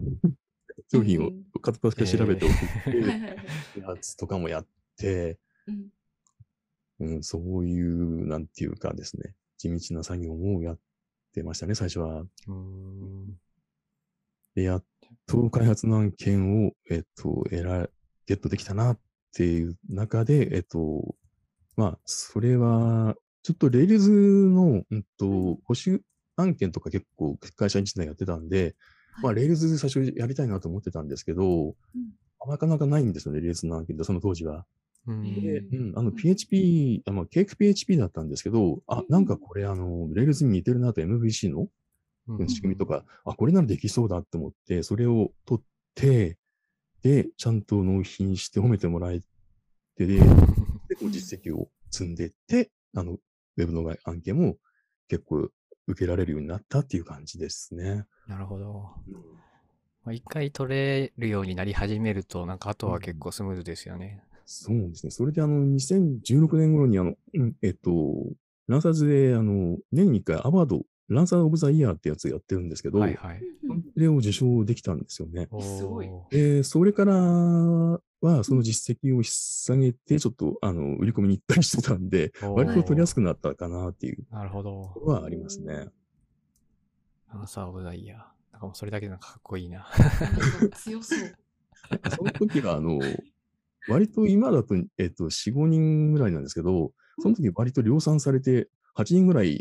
[0.93, 3.37] 商品をうん片っ端から調べて送って、はいはいはい。
[3.77, 5.89] やつとかもやって、うん
[7.03, 10.79] うん、そういう、なんていうかですね、地道な作業もやっ
[11.35, 12.25] てましたね、最初は。
[12.49, 13.39] うん。
[14.55, 14.85] で、やっ
[15.27, 17.89] と開発の案件を、えっと、得ら、
[18.27, 18.99] ゲットできたなっ
[19.35, 21.15] ていう中で、えっと、
[21.77, 26.01] まあ、それは、ちょっと Rails の、うんと、保守
[26.37, 28.75] 案件とか結構会社一年やってたんで、
[29.23, 31.75] まあ、 Rails で最初やりたいなと思ってたんですけど、
[32.47, 34.65] なかなかないんですよね、 Rails の案件って、その当時は。
[35.07, 35.43] うん。
[35.43, 41.69] で、うんうん、あの PHP、あまあ、ケーク PHP だったんですけど、あ、なんかこれあの、 Rails に似てるなと MVC の
[42.29, 42.49] うん。
[42.49, 45.65] 仕組みとか、あ、これならできそうだって思って、それを取っ
[45.95, 46.39] て、
[47.03, 49.21] で、ちゃんと納品して褒めてもらえ
[49.97, 50.19] て、で、
[50.89, 54.57] でこう実績を積んでって、あの、ウェブの案件も
[55.09, 55.51] 結構
[55.87, 58.07] 受けられるようになったっていう感じですね。
[58.27, 58.95] なるほど。
[60.05, 64.23] まあ、一回取れるようになり始めると、なんかあとは結構スムーズですよね。
[64.45, 65.11] そうですね。
[65.11, 67.91] それであの、2016年頃にあの、うんえっと、
[68.69, 73.43] ランサーズであの、年に1回アワード、ランサーオブザイヤーってやつやってるんですけど、はいはい。
[73.95, 75.49] それを受賞できたんですよね。
[75.61, 84.93] すごいで、それからは、その実績を引っ提げて、ちょっと、あの、売り込みに行ったりしてたんで、割と取りやすくなったかなっていうなるほど。
[85.05, 85.89] のはありますね。
[87.29, 88.19] アンサーオブザイヤー。
[88.53, 89.87] なんかもうそれだけでなんかかっこいいな。
[90.77, 91.19] 強そう。
[92.17, 93.01] その時は、あの、
[93.89, 99.61] 割と今だと、えっと、4、5人ぐらいなんですけど、その時割と量産されて、8人ぐらい、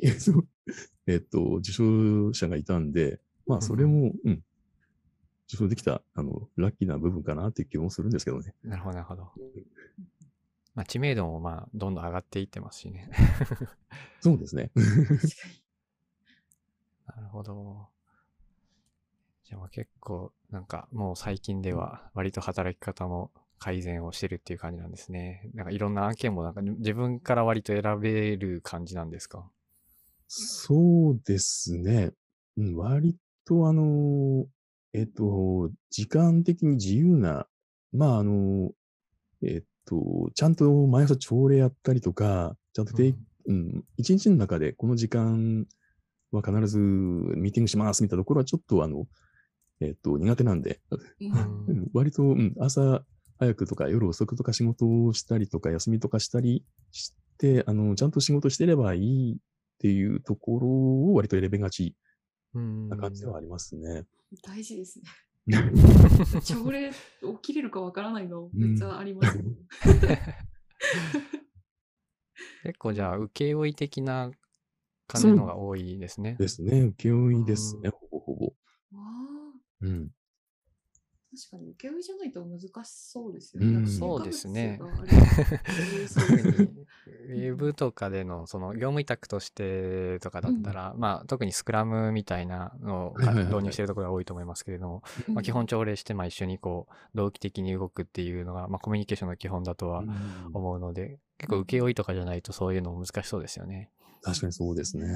[1.07, 4.43] えっと、受賞者がいたんで、まあ、それも、うん、
[5.47, 8.53] 受賞できた、あの、ラッキーな部分かなっていう気もするんですけどね。
[8.63, 9.31] なるほど、なるほど。
[10.73, 13.09] まあ、知名度もまあ、どんどん上がっていってますしね。
[14.21, 14.71] そうですね。
[17.07, 17.89] なるほど。
[19.43, 25.49] じゃあまあ結構、なんかもう最近では割と働き方も改善をしてるっていう感じなんですね。
[25.53, 29.51] なんかいろんな案件もなんか自分から割と選べる感じなんですか？
[30.33, 32.13] そうですね。
[32.55, 34.45] うん、割とあの、
[34.93, 37.47] えっと、時間的に自由な、
[37.91, 38.71] まああの、
[39.43, 43.13] えっと、ちゃんと毎朝朝礼やったりとか、ちゃんと定、
[43.47, 45.65] うん、一日の中でこの時間
[46.31, 49.07] は必ずミーティングしますみたいなところはちょっとあの、
[49.81, 50.79] えっと、苦手なんで、
[51.19, 51.31] うん
[51.67, 51.77] うん。
[51.79, 53.03] うん割と、うん、朝
[53.37, 59.37] 早くとか夜遅くとか仕事をしたりとか休みとかしたりして、あの、ちゃんと仕事してればいい
[59.81, 61.95] っていうところを割と選べがち
[62.53, 64.03] うんな感じではありますね。
[64.43, 65.05] 大事ですね。
[66.43, 66.95] 朝礼起
[67.41, 69.43] きれるかわからないのめっちゃありますよ。
[72.61, 74.29] 結構じゃあ、請負的な
[75.07, 76.35] 感じのが多いですね。
[76.37, 76.93] ですね。
[76.99, 78.53] 請負ですね、うんほぼほぼ。
[79.81, 80.11] うん。
[81.31, 83.67] 確かに請負じゃないと難しそうですよね。
[83.69, 83.87] うん。
[83.87, 84.81] そうですね。
[87.07, 100.03] ウェブとかでのその業務委託としてとかだったら、まあ特にスクラムみたいなのを導入しているところが多いと思いますけれども、まあ、基本朝礼してまあ一緒にこう同期的に動くっていうのが、まあ、コミュニケーションの基本だとは
[100.53, 103.89] 思うので、結構請負とかじゃないとそういうの難しそうですよね。
[104.21, 105.07] 確かにそうですね。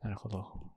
[0.00, 0.71] なるほど。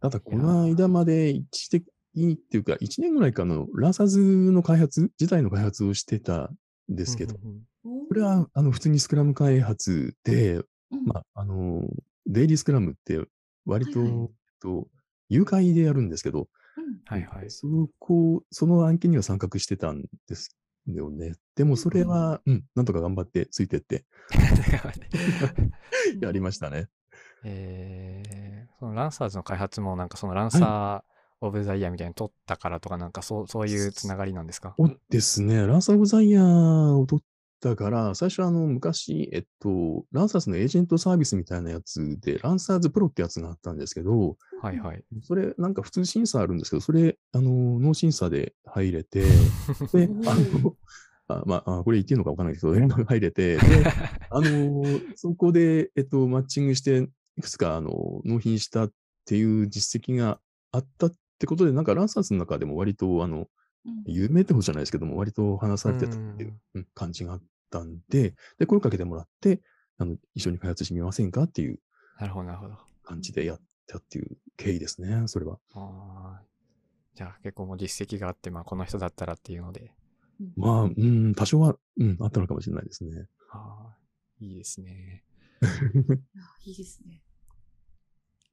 [0.00, 1.84] ただ、この間まで一時的
[2.14, 6.50] にっていうか、1年ぐらいかのランサーズの開発、自体の開発をしてた
[6.90, 8.06] んですけど、うんうんうん。
[8.08, 11.82] これはあの普通にスクラム開発で、うんまあ、あの、
[12.26, 13.20] デイリースクラムって
[13.66, 14.18] 割と、はいはい。
[14.22, 14.28] えっ
[14.60, 14.88] と
[15.30, 17.00] 誘拐でやるんですけど、うん。
[17.04, 17.50] はいはい。
[17.50, 17.66] そ
[17.98, 20.56] こ、その案件には参画してたんです
[20.86, 21.34] よね。
[21.54, 24.04] でもそれは、うん、なんとか頑張ってついてって。
[26.20, 26.88] やりましたね。
[27.44, 34.74] えー、そのランサーズの開発もなんかそのランサーオブザイヤーみたいに取ったからとかなんかそうそういうつながりなんですか？
[34.78, 35.66] そうですね。
[35.66, 37.24] ランサーオブザイヤーを取っ
[37.60, 45.04] たから、最初あの、昔、えっと、ランサーズのエージェントサービスみたいなやつで、ランサーズプロってやつがあったんですけど、はいはい。
[45.22, 49.22] それ、なんか普通審査あるんですけど、それ、あの、脳審査で入れて、
[49.92, 50.76] で、あの、
[51.28, 53.60] あまあ、あこれ言っていいのかわかんないけど、入れて、で、
[54.30, 54.82] あの、
[55.14, 58.92] そこで、えっと、マッチングして、いくつか、あの、納品したっ
[59.24, 60.40] ていう実績が
[60.72, 63.48] あったってことで、なんかランサーズの中でも割と、あの、うん
[64.06, 69.62] 有名ってことじゃないですけども、割と話されてたっていううん感じがあったんで、で、声かけてもらって、
[69.96, 71.78] あの、一緒に開発してみませんかっていう
[72.20, 72.76] なるほどなるほど。
[73.04, 75.58] 感じでやったっていう経緯ですね、それは。
[75.74, 76.48] あー
[77.16, 79.92] じゃあ結構もう実績があって、まあこの人だったらっていうので。
[80.40, 83.26] うんまあ、うん、多少は、うん、あったのかもしれないですね。
[83.52, 85.24] あーいいですね。
[86.64, 87.22] いいですね。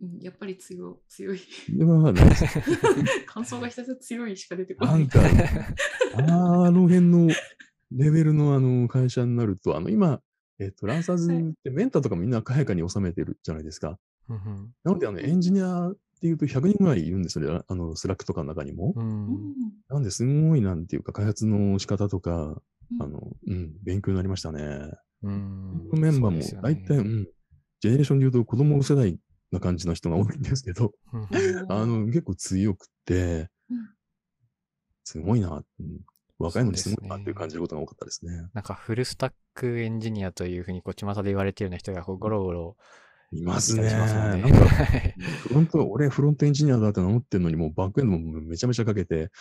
[0.02, 1.40] うん、やっぱり強強い。
[1.70, 2.22] では、ね
[3.28, 4.92] 感想がひたすら強いしか出てこな。
[4.94, 5.20] ないんか、
[6.18, 7.30] あの辺の
[7.92, 10.22] レベルのあの会社になると、あの、今、
[10.60, 14.00] えっと、ランサーズってメンターとかみんな早やかに収めてるじゃないですか。
[14.30, 17.62] うんうんなので、あの、エンジニアっていうと100人ぐらいいるんですよね。
[17.68, 18.94] あの、 Slack とかの中にも。
[18.96, 19.56] うんうん
[19.88, 24.92] なんで、すごいなんていうか、開発の仕方とか、うんあの、うん、勉強になりましたね。
[25.24, 27.28] うんメンバーもそうですよね大体、うん、
[27.82, 29.18] ジェネレーションで言うと子供世代
[29.52, 30.92] な感じの人が多いんですけど、
[31.70, 33.78] あの、結構強くてうん、
[35.04, 36.00] すごいな、うん
[36.38, 38.50] 若いのにすごいなっていう感じることが多かったですね。
[38.54, 42.76] なんかフルスタックエンジニアというふうにこう巷で言われているような人がこうゴロゴロ
[43.32, 43.90] いますね。
[45.48, 49.32] フロント、俺フロントエンジニアだって名乗ってんのに、もうバックエンドもめちゃめちゃ書けて、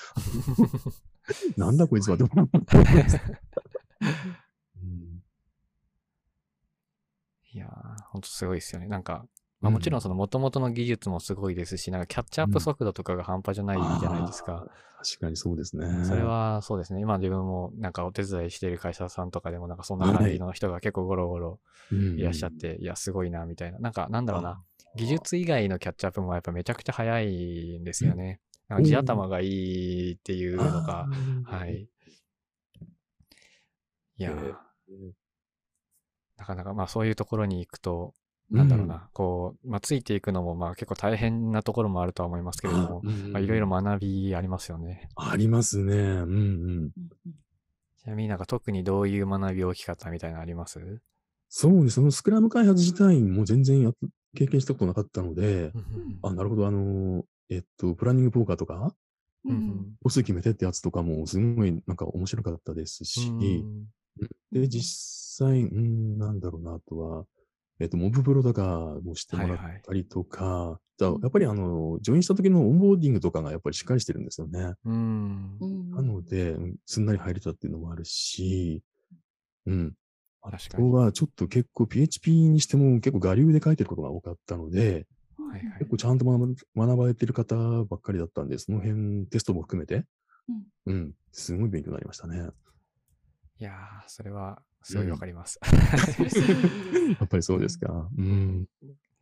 [1.56, 3.20] なんだこいつはって思ってます。
[4.82, 5.22] うん
[7.52, 8.88] いやー、ほんとすごいですよね。
[8.88, 9.26] なんか、
[9.64, 14.52] まあもちろんその元々の技術もすごいですし、なんかキャッチアップ速度とかが半端じゃないじゃないですか。
[14.52, 14.68] あー
[15.04, 15.86] 確かにそうですね。
[16.04, 17.00] それはそうですね。
[17.00, 21.60] 今自分もなんかお手伝いしている会社さんとかでもなんかそんな感じの人が結構ゴロゴロ
[21.92, 23.78] うん、いらっしゃって、いや、すごいな、みたいな。
[23.78, 24.62] なんか、なんだろうな。
[24.96, 28.40] 技術以外のキャッチアップもやっぱめちゃくちゃ早いんですよね。
[28.68, 31.08] なんか地頭がいいっていうのが、
[31.44, 31.86] はい。
[34.16, 34.54] いやー、
[34.88, 35.12] えー
[36.36, 38.12] なかなかまあそういうところに行くと、
[38.50, 43.02] なんだろうな、こう、まあついていくのもまあ結構大変なところもあるとは思いますけれども、
[43.40, 45.08] いろいろ学びありますよね。
[45.16, 45.94] ありますね。
[45.94, 46.26] うんうん。
[46.26, 46.92] うん
[47.96, 51.00] ちなみになんか特にどういう学び大きかったみたいなのあります？
[51.48, 51.94] そうです。
[51.94, 53.94] そのスクラム開発自体も全然やっ
[54.36, 55.72] 経験したことなかったので、
[56.22, 56.66] あ、なるほど。
[56.66, 58.94] あの、えっと、プランニングポーカーとか、
[59.46, 63.86] ううんん個数決めてってやつとかもすごいなんか面白かったですし、うん
[64.52, 67.24] で、実際、うん、なんだろうな、あとは、
[67.80, 74.74] えっと、モブプロとかもしてもらったりとか、じゃあやっぱりあの、ジョインした時のオンボーディングとかがやっぱりしっかりしてるんですよね。
[74.84, 75.58] うん。
[75.60, 78.82] うんなので、うんすんなり入れたっていうのもあるし、
[79.66, 79.94] うん。
[80.42, 85.06] あとは、ちょっと結構 PHP にしても結構我流で書いてることが多かったので、
[85.36, 85.78] はいはい。
[85.78, 90.04] 結構ちゃんと学ば学ばれてる方ばっかりだったんで、その辺テストも含めて、
[90.86, 90.94] うん。
[90.94, 92.50] うん、すごい勉強になりましたね。
[93.58, 93.74] いやー、
[94.08, 95.58] それはすごいわかります。
[97.18, 98.08] やっぱりそうですか。
[98.16, 98.66] うん。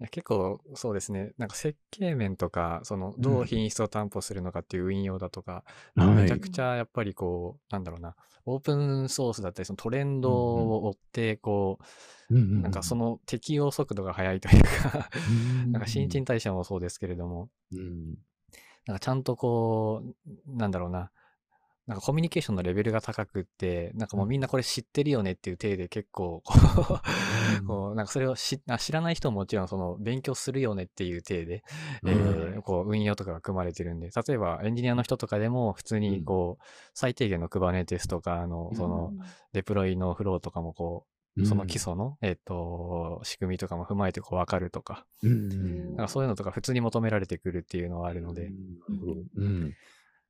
[0.02, 1.32] や結構そうですね。
[1.38, 6.14] なんか設計面とか、そのどう品質を担保するのかっていう運用だとか、はい。
[6.22, 11.78] めちゃくちゃやっぱりこう、なんだろうな、オープンソースだったり、そのトレンドを追って、こ
[12.30, 15.10] うんうう、なんかその適応速度が速いというか、
[15.72, 18.14] なんか新陳代謝もそうですけれども、うん。
[18.86, 21.10] なんかちゃんとこう、なんだろうな、
[21.86, 28.60] なんかコミュニケーションのレベルが高くって、なんかもうみんなこれ知ってるよねっていう体で結構こう、 こうなんかそれを知
[28.92, 31.64] らない人ももちろんその勉強するよねっていう体で、
[32.06, 36.64] えーこう運用とかが組まれてるんで、例えばエンジニアの人とかでも普通にこう、
[36.94, 39.12] 最低限の Kubernetes とか、あの、その、
[39.52, 41.06] デプロイのフローとかもこ
[41.36, 48.50] う、その基礎の、えっ、と、仕組みとかも踏まえてこう分かるとか、うんうんなんかそういうのとか普通に求められてくるっていうのはあるので。
[49.36, 49.74] うん。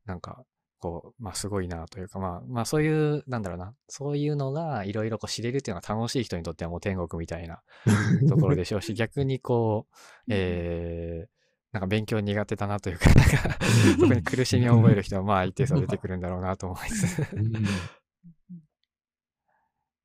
[0.06, 0.44] なんか、
[0.82, 7.62] こう、まあすごいなというか、まあ、まあそういう、なんだろうな、そういうのがいろいろこう知れるっていうのが楽しい人にとってはもう天国みたいな
[8.28, 9.94] ところでしょうし、逆にこう、
[10.28, 11.28] えー、
[11.72, 13.58] なんか勉強苦手だなというか、なんか、
[14.00, 17.36] 特に苦しみを覚える人は まあ一定数出てくるんだろうなと思いつつ。
[17.36, 17.52] うん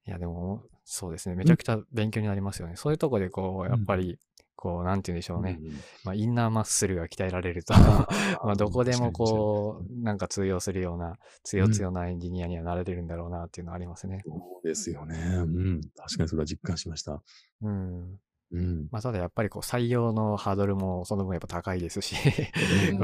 [0.08, 1.36] いや、でも、そうですね。
[1.36, 2.78] めちゃくちゃ勉強になりますよね。
[2.78, 4.18] そういうとこで、こう、やっぱり、
[4.58, 5.60] こう、なんて言うんでしょうね。
[6.04, 7.74] まあ、インナーマッスルが鍛えられると、
[8.44, 14.24] まあ、どこでもこう、なんか通用するような、強強なエンジニアにはなれてるんだろうなっていうのはありますね。
[14.26, 15.16] そうですよね。
[15.16, 15.82] うん。
[15.96, 17.22] 確かにそれは実感しました。
[17.62, 18.20] うん。
[18.52, 18.88] うん。
[18.92, 22.16] まあ、ただやっぱりこう、採用のハードルもその分やっぱ高いですし、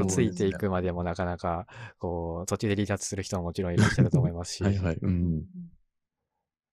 [0.08, 1.66] ついていくまでもなかなか、
[1.98, 4.96] こう、途中で離脱する人ももちろんいらっしゃると思いますし、 はいはい。
[5.00, 5.44] うん。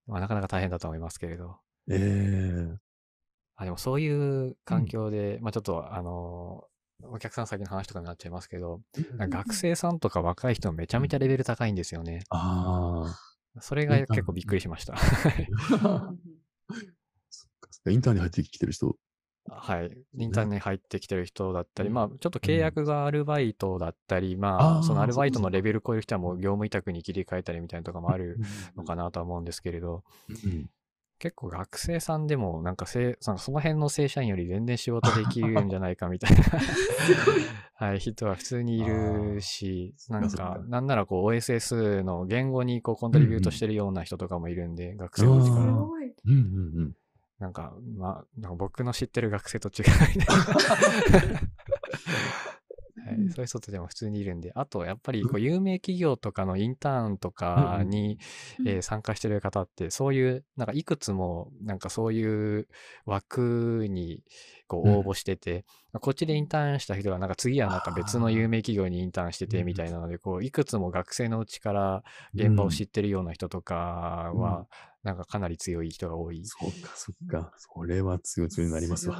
[0.07, 1.57] まあ、なかなか大変だと思いますけれど。
[1.89, 2.90] ええ
[3.61, 6.65] あ、でもそういう環境で、まあちょっと、あの、
[7.03, 8.81] お客さん先の話とかになっちゃいますけど、
[9.19, 12.23] 学生さんとか若い人めちゃめちゃレベル高いんですよね。
[12.29, 13.05] あ
[13.55, 13.61] あ。
[13.61, 14.95] それが結構びっくりしました。
[17.89, 18.95] インターに入ってきてる人。
[19.49, 19.91] はい。
[20.17, 28.39] インターネットに入ってきてる人だったり、うんまあちょっと契約がアルバイトだったり、まあそのアルバイトのレベル超える人はもう業務委託に切り替えたりみたいなとかもある
[28.75, 30.69] のかなとは思うんですけれど、うん。
[31.21, 36.43] 結構学生さんでもなんかせなんかその辺の正社員より全然仕事できるんじゃないかみたいな。
[37.75, 46.37] はい、人は普通にいるし、なんかか、なんならこう OSS の言語にこうコントリビュートしてるような人とかもいるんで、学生のうんうんう
[46.85, 46.95] ん。
[47.37, 51.41] なんか、まあ、なんか僕の知ってる学生と違うみたいな。
[53.41, 58.17] ういう人たちも普通にいるんで、あとやっぱりこう有名企業とかのインターンとかに、
[58.59, 58.67] うん。
[58.67, 62.67] えー参加してる方って、そういう、なんかいくつも、なんかそういう
[63.05, 64.23] 枠に
[64.67, 64.93] こううん。
[64.99, 74.41] 応募してて、こっちでインターンした人がなんか次はなんか別の有名企業にインターンしててみたいなので、こういくつも学生のうちから現場を知ってるような人とかうん。
[74.41, 74.67] は、
[75.03, 76.45] なんかかなり強い人が多い。
[76.45, 77.51] そうか、そっか。
[77.57, 79.19] それは強強になりますわ。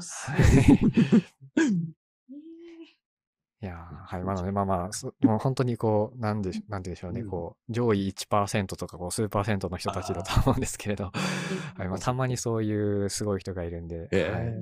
[3.61, 4.23] いやーはい。
[4.23, 11.11] まあなので、まあまあ、そ もう本当にこう、なんでし、なんて言うんでしょうね、うんこう、上位1%とか、こう、数パーセントの人たちだと思うんですけれど、
[11.77, 11.87] はい。
[11.87, 14.53] まあ、たまにそういうすごい人がいるんで、ええはい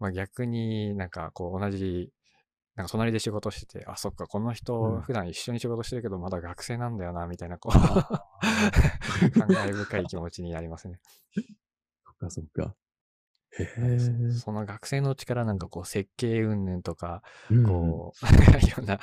[0.00, 2.12] まあ逆になんかこう、同じ、
[2.74, 7.72] なんか隣で仕事してて、あ、そっか、このうん人、普段一緒に仕事してるけど、まだ学生なんだよな、みたいな、こう、
[9.38, 10.98] 感慨深い気持ちになりますね。
[12.04, 12.74] そっか、そっか。
[14.40, 18.26] その学生のうちからなんかこう、設計云々とか、うんこう、
[18.66, 18.98] いろんな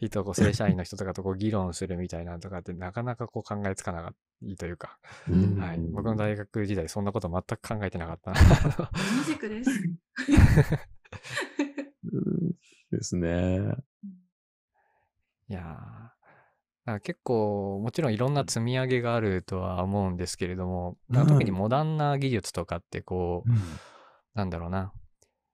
[0.00, 4.98] 人、こう正社員の人とかとこう議論するみたいなのとかってなかなかこう考えつかなかったいいというか、
[5.28, 5.78] うんはい。
[5.78, 8.36] 僕の大学時代そんなこと全く考えてなかったな。
[8.36, 9.70] 同じくです。
[12.12, 12.54] うん
[12.90, 13.60] ですね。
[15.48, 16.12] いや
[17.02, 23.50] 結構、もちろんいろんな積み上げがあるとは思うんですけれども、うん特にモダンな技術とかってこう、
[24.34, 24.92] なんだろうな、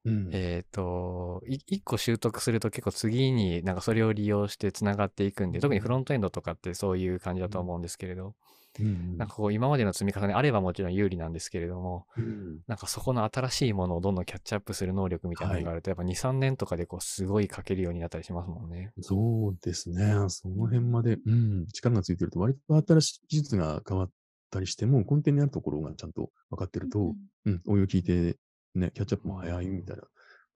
[0.05, 0.31] うん。
[0.33, 8.35] えっ、と、い一個習得すると結構次になんかそれを利用してつながっていくんで、特にフロントエンドとかってそういう感じだと思うんですけれど、
[8.79, 9.19] うん。
[9.19, 12.61] なんかこう今までの積み重ねあればもちろん有利なんですけれども、うん。
[12.67, 18.93] なんかそこの新しいものをどんどんキャッチアップする能力みたいなのがあると、やっぱ2、3年とかでこうすごい書けるようになったりしますもんね。
[19.03, 20.15] そうですね。
[20.29, 24.11] その辺まで、うん、力がついてると、割と新しい技術が変わっ
[24.51, 27.15] たりしても、根底にあるところがちゃんと分かってると、
[27.45, 28.39] うん、応用聞いて、
[28.75, 30.09] ね、キャッチアップも早いみたいなと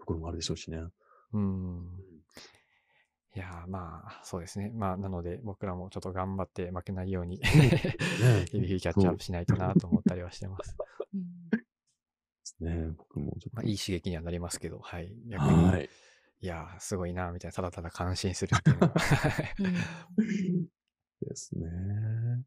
[0.06, 0.82] ころもあるでしょうしね。
[1.32, 1.88] うん。
[3.36, 4.70] いやーまあ、そうですね。
[4.74, 7.48] まあ、なので僕らもちょっと頑張って負けないように、ね
[8.50, 10.76] 日々キャッチアップしないとなと思ったりはしてます。
[11.12, 11.58] うんで
[12.44, 12.90] すね。
[12.96, 13.56] 僕もちょっと。
[13.56, 15.12] まあ、いい刺激にはなりますけど、はい。
[15.26, 15.88] 逆に、、はい
[16.40, 16.46] い。
[16.46, 18.94] やーすごいな、みたいな、ただただ感心するっていうのが。
[20.18, 20.68] うん
[21.20, 22.44] ですね。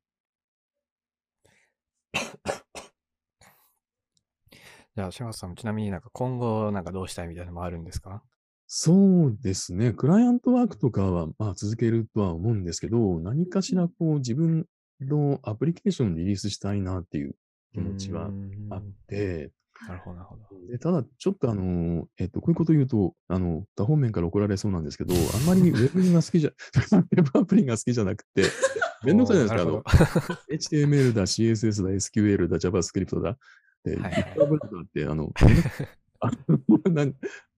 [4.98, 8.24] じゃあ、島田さん、ちなみになんか今後なんかどうしたいみたいなのもあるんですか？
[8.66, 9.94] そうですね。
[9.94, 14.66] クライアントワークとかは、まあ、続けるとは思うんですけど、何かしらこう自分
[15.00, 17.36] のアプリケーションをリリースしたいなっていう
[17.74, 18.32] 気持ちは
[18.72, 19.52] あって、
[19.88, 20.68] なるほど、なるほど。
[20.72, 28.42] でただ、ちょっとあの、えっと、こういうこと言うと、あの、他方面から怒られそうなんですけど、あんまり ウェブが好きじゃ、ウェブアプリが好きじゃなくて、
[29.06, 30.76] めんどくさいじゃないですか。
[30.76, 33.38] HTML だ、CSS だ、SQL だ、JavaScript だ、
[33.90, 35.34] で、はいはい GitHub だって、あの、
[36.92, 37.06] な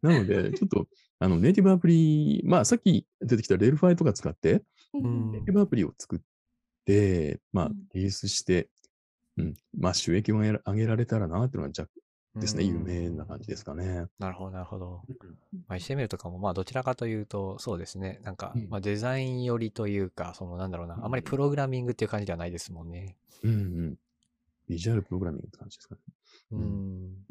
[0.01, 0.87] なので、ちょっと、
[1.19, 4.63] あの、ネイティブアプリ、まあ、さっき出てきたレールファイとか使って、
[4.93, 6.19] ネイティブアプリを作っ
[6.85, 8.69] て、まあうん、リリースして、
[9.37, 11.89] うん、まあ、収益を上げられたらなっていうのが若
[12.35, 14.05] ですね、うん有名な感じですかね。
[14.19, 15.01] なるほど、なるほど。
[15.67, 18.19] まあ、HTML とかも、まあ、どちらかというと、そうですね。
[18.23, 23.15] なんかうん、まあ、デザイン寄りというか、その、なんだろうな、あまりプログラミングっていう感じではないですもんね。
[23.43, 23.95] うんうん。
[24.67, 26.01] ビジュアルプログラミングって感じですかね。
[26.51, 27.25] ううんん。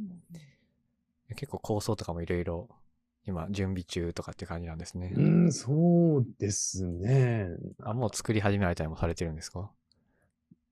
[1.37, 2.69] 結構構想とかもいろいろ、
[3.25, 5.13] 今、準備中とかって感じなんですね。
[5.15, 7.49] うん、そうですね。
[7.83, 9.71] あ、もう作り始められたりもされてるんですか？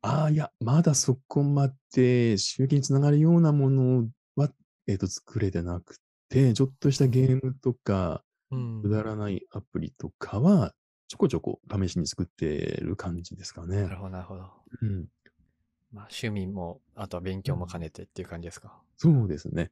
[0.03, 4.51] ああ、いや、まだそこまで収益につながるようなものは、
[4.87, 5.99] えっと、作れてなく
[6.29, 10.73] て、ちょっとしたゲームとか、うんくだらないアプリとかは、
[11.09, 13.97] ちょこちょこ試しに作ってる感じですかねなる。
[13.97, 14.45] ほど、なるほど。
[14.83, 15.07] うん、
[15.97, 18.79] まあ、趣味も、あとは勉強も兼ねてっていう感じですか？
[18.99, 19.71] そうですね。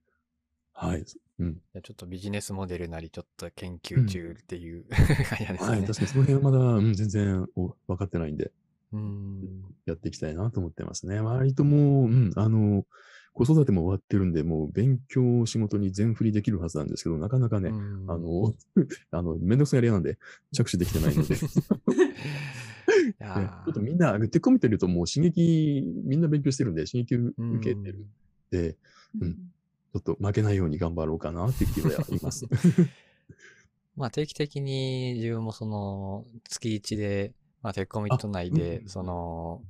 [0.72, 1.04] はい。
[1.38, 1.60] うん。
[1.82, 4.86] ちょっとビジネスモデルなり、ちょっと研究中っていう、
[5.28, 5.80] 感じなんですはい。
[5.82, 5.86] ね。
[5.86, 8.50] 確かにその辺はまだ、うん、全然お分かってないんで、
[8.94, 9.64] うん。
[9.84, 11.20] やっていきたいなと思ってますね。
[11.20, 12.86] 割ともう、うん、あの、
[13.34, 18.54] 子育ても終わってるんで、もう勉強、仕事に全振りできるはずなんですけど、なかなかね、うんあの、
[19.10, 20.18] あの、めんどくさいやり屋なんで、
[20.52, 21.34] 着手できてないので、
[23.20, 28.06] ちょっとみんな、手込めてるともう刺激、みんな勉強してるんで、刺激受うんけてるん
[28.50, 28.76] で、
[29.14, 29.22] うん。
[29.22, 29.34] うん。
[29.34, 32.46] ちょっと負けないように頑張ろうかなっていう気はあります。
[33.96, 38.88] まあ定期的に自分もその月1で、まあテッコミット内でう、ん。
[38.88, 39.62] その、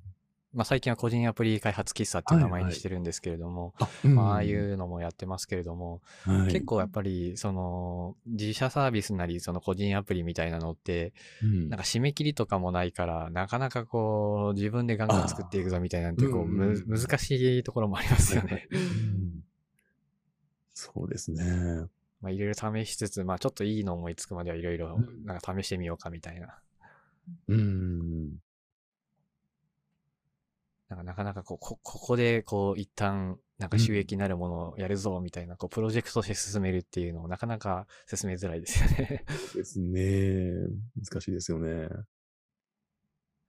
[0.55, 18.69] まあ最近は個人アプリ開発喫茶っていう名前にしてるんですけれども、あ、まあああいうのもやってますけれども、はい結構やっぱりその自社サービスなりその個人アプリみたいなのって、うんなんか締め切りとかもないから、なかなかこう自分でガンガン作っていくぞみたいなんてこう、うんむうん難しいところもありますよね。
[18.71, 19.45] うん
[20.75, 21.43] そうですね。
[22.21, 26.59] まあいろいろ試しつつ、まあちょっといいの思いつくまではいろいろうんなんか試してみようかみたいな。
[27.49, 28.39] うん。
[30.95, 39.25] なんかなかなかこう、こ、ここでこう一旦なんか収益になるものをやるぞみたいな、こうプロジェクトとして進めるっていうのをなかなか進めづらいですよね。
[39.55, 40.53] ですね。
[40.97, 41.89] 難しいですよね。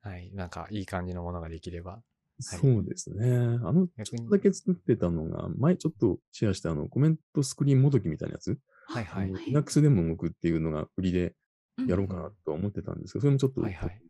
[0.01, 0.31] はい。
[0.33, 2.01] なんかいい感じのものができれば。
[2.39, 3.27] そうですね。
[3.29, 9.31] あの、ちょっとだけ作ってたのが、前ちょっとシェアしたあの、コメントスクリーンもどきみたいなやつ、はいはい。
[9.47, 11.33] Linux でも動くっていうのが売りで
[11.77, 14.01] うんやろうかなとは思ってたんですけど、それもちょっと、はいはい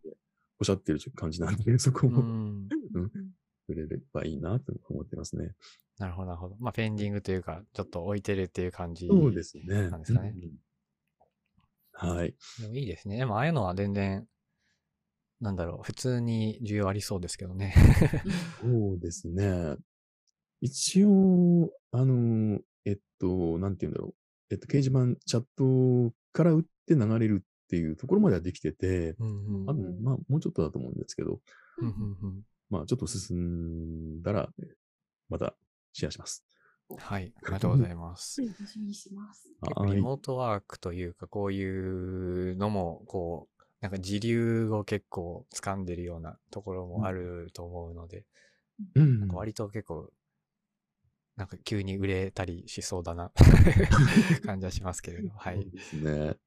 [0.59, 2.69] おっしゃってる感じなんで、そこうもん。
[2.93, 3.11] うん
[3.67, 5.55] 触れればいいなと思ってますね。
[5.97, 6.55] なるほどなるほど。
[6.59, 9.07] まあペンディングというか、ちょっと置いてるっていう感じ。
[9.07, 9.89] そうですね。
[9.89, 10.51] なんですかねうん
[11.97, 12.35] はい。
[12.59, 13.17] でもいいですね。
[13.17, 14.27] でもああいうのは全然、
[15.39, 17.73] なんだろう、普通に需要ありそうですけどね。
[18.61, 19.77] そうですね。
[20.61, 24.15] 一応、あの、えっと、なんて言うんだろう。
[24.51, 31.39] えっと、掲示板、チャットから打って流れるっていうところまではできてて、うんうんまあ、もうちょっとだと思うんですけど、
[31.79, 34.67] うんうんまあ、ちょっと進んだら、え
[35.29, 35.55] また
[35.93, 36.45] シェアします。
[36.49, 36.55] うん
[36.97, 37.33] はい。
[37.37, 38.41] ありがとうございます。
[38.45, 39.49] 楽しみにしてます。
[39.61, 48.25] 結構はいリモートワークというか、こういうのも、こう、なんか時流を結構掴んでるようなところもあると思うので、
[48.93, 50.11] うんなんか割と結構、
[51.37, 53.31] なんか急に売れたりしそうだな
[54.45, 55.71] 感じはしますけれど、はいそう。
[55.71, 56.37] ですね。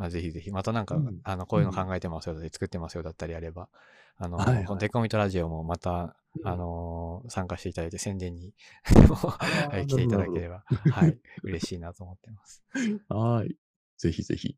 [0.00, 1.20] まあぜひぜひ、またなんか、うん。
[1.24, 3.68] あの、こういうの考えてますよだったり、作ってますよだったりあれば、
[4.16, 4.64] あの、はいはい。
[4.64, 6.48] このデコミットラジオもまた、うん。
[6.48, 9.02] あのー参加していただいて宣伝にー
[9.68, 12.64] はい、来ていただければ、はい、嬉しいなと思ってます。
[13.08, 13.54] はい。
[13.98, 14.56] ぜひぜひ。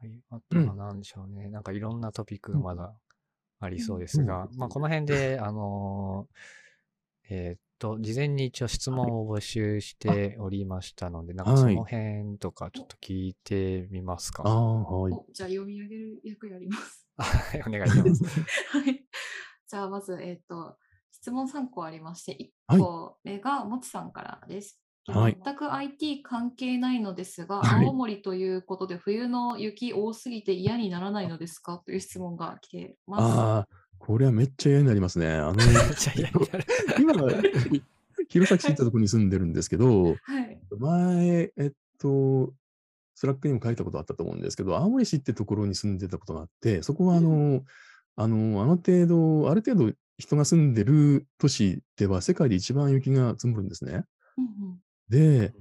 [0.00, 0.22] はい。
[0.30, 1.50] あとは何でしょうね。
[1.50, 2.94] なんかいろんなトピックがまだ
[3.58, 4.56] ありそうですが、うん。
[4.56, 14.42] まあこの辺で、あのーえーっと、事前に一応質問を募集しておりましたので、なんかそはいの辺とかちょっと聞いてみますか？
[14.44, 15.12] はい。
[15.12, 17.08] おじゃあ読み上げる役やります。
[17.18, 18.24] はい、お願いします。
[18.78, 19.04] はい。
[19.66, 20.76] じゃあ、まず、えっ、と、
[21.10, 24.80] 質問3個ありまして、はい1個目がもちさんからです。
[25.06, 31.78] はい全く IT 関係ないのですが、はい青森ということで冬の雪多すぎて嫌にならないのですか？
[31.84, 33.79] という質問が来てます。
[34.00, 35.28] これはめっちゃ嫌になりますね。
[35.30, 35.58] あの。
[36.98, 37.14] 今、
[38.28, 40.60] 弘前市ってところに住んでるんですけど、はい。
[40.78, 42.52] 前、えっと、
[43.14, 47.62] Slack にも書いたことあったと思うんですけど、青森市ってところに住んでたことがあって、そこはあの、
[48.16, 54.04] あの、あの程度、ある程度人が住んでる都市では世界で一番雪が積もるんですね。
[54.38, 54.80] うんうん
[55.10, 55.52] で、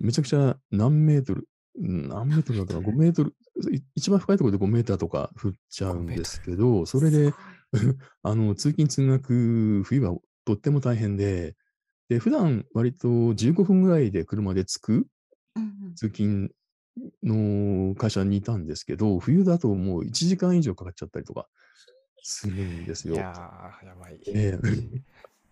[0.00, 1.48] めちゃくちゃ何メートル、
[1.80, 3.34] うん何メートルだったかな、5メートル、
[3.72, 7.32] い一番深いところで5メーターとか降っちゃうんですけど、それで、
[8.22, 11.56] あの、通勤通学、冬はとっても大変で、
[12.08, 15.06] で、普段割と15分ぐらいで車で着く
[15.94, 16.50] 通勤
[17.22, 21.48] の会社にいたんですけど、冬だともう1時間以上かかっちゃったりとか
[22.22, 23.14] するんですよ。
[23.14, 24.20] いやー、やばい。
[24.26, 24.58] ええ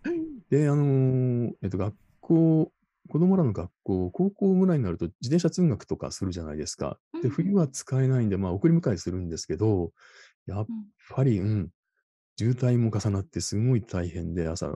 [0.50, 2.72] で、あのーえっと、学校、
[3.08, 6.98] 子供らの学校、高校ぐらいになると自転車通学とかするじゃないですか。
[7.22, 9.92] で、冬は使えないんで、まあ、送り迎えするんですけど、
[10.46, 11.70] やっうんぱり、うん、
[12.38, 14.74] 渋滞も重なってすごい大変で、朝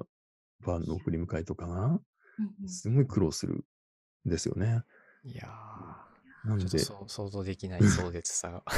[0.65, 2.01] 晩の送り迎えとかが、
[2.67, 4.83] すごい苦労するんですよね。
[5.25, 8.63] いやー、なので、ちょっとそう想像できない壮絶さが。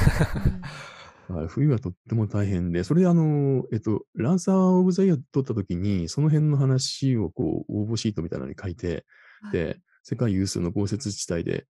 [1.29, 9.05] はい冬はとっても大変で、それであの、えっと、ランサー・オブ・ザ・イヤー取った時に、その辺の話をこう、応募シートみたいなのに書いて、
[9.41, 9.53] はい。
[9.53, 11.65] で、世界有数の豪雪地帯で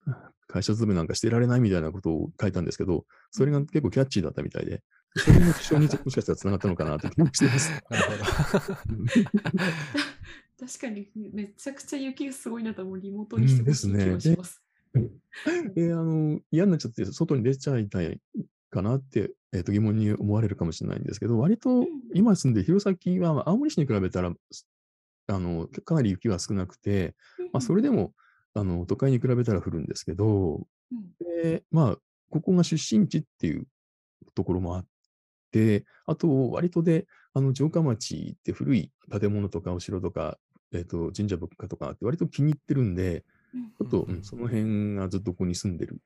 [0.48, 4.82] 会社勤めなんかしてられないみたいなことを書いたんですけど、それが結構キャッチーだったみたいで、
[5.16, 7.72] それの主張にもしかしたら繋がったのかなと気もしてます。
[10.58, 14.62] 確かにめちゃくちゃ雪がすごいなともうリモートにしてほしい気がします。
[15.74, 18.20] で、あの、嫌になっちゃって、外に出ちゃいたい
[18.70, 24.32] かなって、えっと疑問に思われるかもしれないんですけど、割と今住んで弘前は青森市に比べたら、
[25.28, 27.14] あの、かなり雪は少なくて、
[27.52, 28.12] まあ、それでも、
[28.54, 30.66] あの、都会に比べたら降るんですけど、
[31.42, 31.96] で、まあ、
[32.30, 33.66] ここが出身地っていう
[34.34, 34.86] ところもあっ
[35.50, 40.38] て、あと、割とで、あの、城下町って古い建物とかお城とか、
[40.72, 43.24] えっ、と、神社仏閣とかあって、割と気に入ってるんで、
[43.54, 46.00] うんちょっと、うんうんその辺がずっとここに住んでる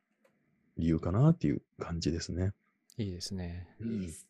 [0.79, 2.53] 理由かなっていう感じですね。
[2.99, 3.67] いいですね。
[3.81, 4.27] いいです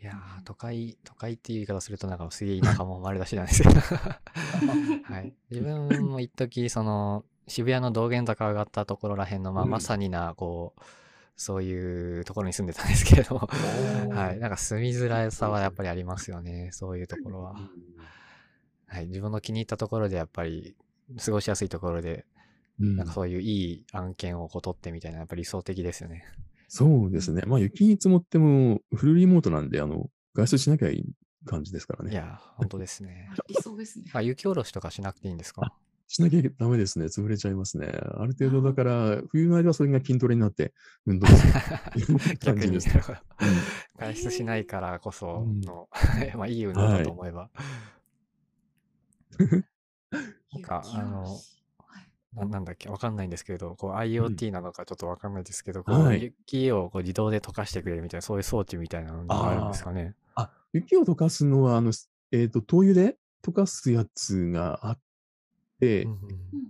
[0.00, 3.74] いやー、都会、都会っていう言い方するとなんかすげえ田舎も丸出しなんですけど。
[3.80, 5.32] はい。
[5.50, 10.80] 自分も一時その、渋谷の道玄坂上がったところらへんの、まあ、うんまさにな、こう、
[11.36, 13.48] そういうところに住んでたんですけれども、
[14.14, 14.38] はい。
[14.38, 16.70] なんか住みづらさはやっぱりありますよね。
[16.72, 17.54] そういうところは。
[18.86, 19.06] はい。
[19.06, 20.76] 自分の気に入ったところでやっぱり、
[21.24, 22.24] 過ごしやすいところで、
[22.80, 26.24] うんなんかそういういい案件をこう取ってみたいな、やっぱり理想的ですよね。
[26.68, 27.42] そうですね。
[27.46, 31.04] まあ、雪積もっても、フルリモートなんで、あの、外出しなきゃいい
[31.46, 32.10] 感じですからね。
[32.10, 33.28] いやー、本当ですね。
[33.32, 34.06] あ 理想ですね。
[34.12, 35.72] あ、雪下ろしとかしなくていいんですか？
[36.06, 37.06] しなきゃダメですね。
[37.06, 37.86] 潰れちゃいますね。
[37.86, 40.74] ある程度だから、冬の間はそれが筋トレになって
[41.06, 41.52] 運動する
[42.70, 42.94] ですな。
[42.94, 43.48] るほどうん
[43.98, 45.88] 外出しないからこそうんの、
[46.36, 47.50] まあいい運動だと思えば。
[50.52, 51.40] なんか雪あの
[52.34, 60.14] ななんだっけわかんないんですけど、こう IoT なのかちょっとわかんないですけど、こうはい雪をこう自動で溶かしてくれるみたいな、そういう装置みたいなのがあるんですかね。
[60.34, 61.92] あ、雪を溶かすのは、あの、
[62.32, 65.03] えっ、と、灯油で溶かすやつがあって、
[66.04, 66.12] うん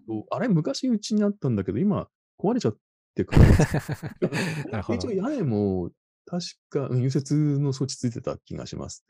[0.08, 0.24] うんうん。
[0.30, 2.08] あれ、昔うちにあったんだけど、今、
[2.38, 2.76] 壊れちゃっ
[3.14, 3.42] てから、
[4.70, 4.98] なるほど。
[4.98, 5.90] 一応屋根も、
[6.26, 9.04] 確か、うん融雪の装置ついてた気がします。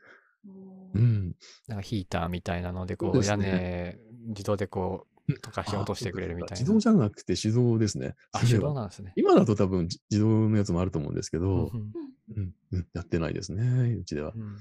[0.93, 1.35] うん。
[1.67, 3.99] なんかヒーターみたいなので、こう屋ね。
[3.99, 6.59] 根自動でこう溶かして落としてくれるみたいな。
[6.59, 8.15] 自動じゃなくて手動ですね。
[8.31, 9.13] あ、手動なんですね。
[9.15, 11.93] 今だと多分じ自動のやつもあると思うんですけうんど、うん。
[12.35, 12.55] うん。
[12.71, 12.87] うん。
[12.93, 14.33] やってないですね、うちでは。
[14.35, 14.39] う。
[14.39, 14.57] ん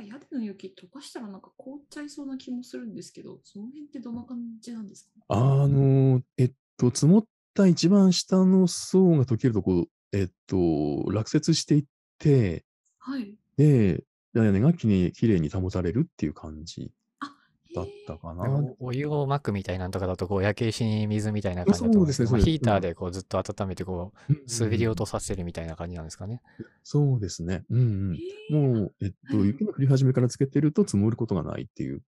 [0.00, 5.10] か屋根の雪溶かしたらなんか凍っちゃいそうな気もするんですけど、その辺ってどんな感じなんですか？
[5.28, 7.24] あの、えっと、積もっ
[7.54, 10.56] た一番下の層が溶けると、こう、えっと、
[11.10, 11.84] 落雪していっ
[12.18, 12.64] て、
[12.98, 13.34] はい。
[13.56, 16.99] で、屋根がきれいに保たれるっていう感じあ、
[17.74, 18.44] だったかな。
[18.80, 26.42] おお湯をまくみたいなんとかだと、こう焼け石に水みたいな感じだと思うんですねそうですヒーターでこうずっと温めて、こう、滑り落とさせるみたいな感じなんですかね。
[26.82, 27.64] そうですね。
[27.70, 28.64] うんへうん。
[28.72, 32.02] ーもう、えっと、はい雪の降り始めからつけてると積もることがないっていう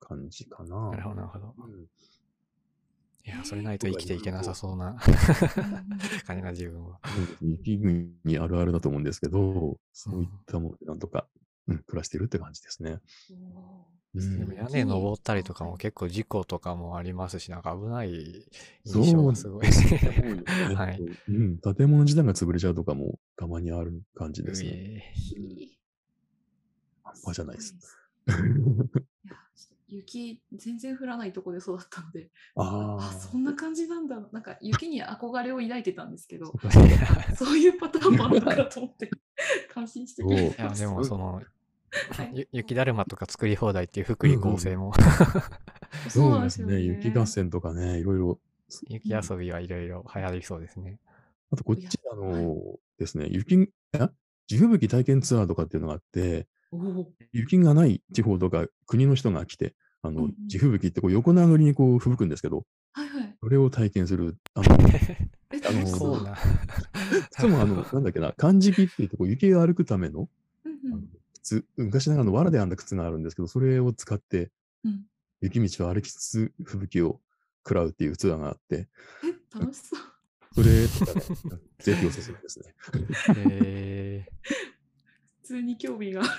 [0.00, 0.90] 感じかな。
[0.90, 1.54] なるほど、なるほど。
[1.58, 1.86] うん
[3.24, 4.96] いや、それないと生きていけなさそうな
[6.26, 6.98] 感じが自分は。
[7.40, 11.28] 雪国にあるあるだと思うんですけど、そういったものでなんとか、
[11.68, 12.98] うん、暮らしてるって感じですね。
[14.14, 18.44] うんでも屋根登ったりとかも結構事故とかもありますし、なんか危ない
[18.84, 19.66] そう印象がすごい。
[20.74, 21.18] ははいい。
[21.28, 24.72] うん、建物自体が潰れちゃうとかもたまにある感じですね。
[24.72, 25.02] うえ
[25.40, 25.78] いい
[27.04, 27.76] 半端じゃないです。
[28.26, 29.36] ごいいや、
[29.88, 34.20] 雪全然降らないとこで育ったので、ああ、そんな感じなんだ。
[34.32, 37.34] なんか雪に憧れを抱いてたんですけど、あ。
[37.34, 39.10] そういうパターンもあるのかと思って、
[39.72, 41.42] 感心して聞いいや、てましでもすその、
[42.52, 44.92] 雪だるまとか作り放題っていう福利厚生も、
[46.04, 46.10] た。
[46.10, 46.80] そうですよね。
[46.80, 48.40] 雪合戦とかね、いろいろ。
[48.88, 50.98] 雪遊びはいろいろ流行りそうですね。
[51.50, 54.10] あとこっちあはいのですね、雪、あ
[54.46, 56.46] 地吹雪体験ツアーとかっていうのがあって。
[57.32, 63.36] 雪がない地方とか国の人が来て、あのうんうん、地吹雪ってこう横殴りにこう吹雪くんですけど、はいはい。
[63.42, 64.36] それを体験する。
[64.54, 66.24] あの、え、あのそう。
[66.24, 66.34] な。
[67.30, 70.28] しかもあの、なんだっけな、漢字木って言ってこう雪を歩くための
[70.64, 71.08] うんうん
[71.42, 74.50] 靴、昔ながらの藁で編んだ靴があるんですけど、それを使って
[74.84, 75.04] うん。
[75.40, 77.20] 雪道を歩きつつ吹雪を
[77.64, 78.88] 食らうっていうツアーがあって、
[79.24, 80.00] え、楽しそう。
[80.54, 82.74] それとかね、ぜひおすすめですね。
[83.36, 84.26] え
[85.42, 86.30] 普通に興味がある。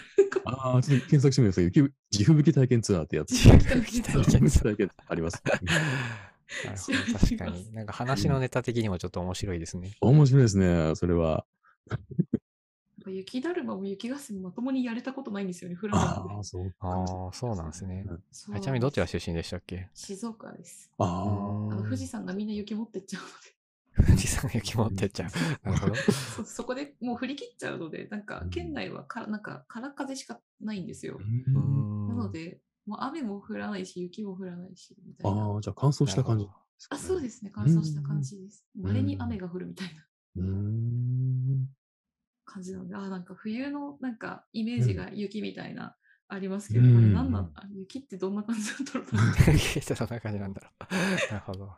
[0.45, 1.63] ああ、ちょっと検索してみてください。
[1.65, 3.35] 雪地吹雪体験ツアーってやつ。
[3.35, 5.41] 地吹雪体験あります。
[5.41, 7.71] 確かに。
[7.73, 9.91] なんか話のネタ的にもちょっと面白いですね。
[10.01, 11.45] 面白いですね、それは。
[13.11, 18.05] 雪だるまも雪合戦もまともにやれたことないんですよね、降らないのでああ、そうあそうなんですね。
[18.53, 19.89] あちなみにどちら出身でしたっけ？
[19.93, 20.89] 静岡です。
[20.97, 23.29] あうあ富士山がみんな雪持ってっちゃうの
[24.05, 25.29] 富士山雪持ってっちゃう。
[25.69, 25.95] なるほど。
[25.95, 31.19] で、そそこでもう振り切っちゃうので、なんか県内はからなんか空風しかないんですよ。
[31.55, 35.43] なので、もう雨も降らないし、雪も降らないし、みたいな。
[35.43, 36.47] ああ、じゃあ乾燥した感じ。
[36.89, 38.65] あ、そうすですね、乾燥した感じです。
[38.77, 40.05] ん稀に雨が降るみたいな。
[40.37, 41.67] うーん。
[42.53, 45.95] 感じなので、あ、なんか冬のなんかイメージが雪みたいな、
[46.29, 50.93] ありますけど、うんこれ何なんあ雪ってどんな感じなんだろうな ってどんな感じなんだろう。
[51.31, 51.71] なるほど。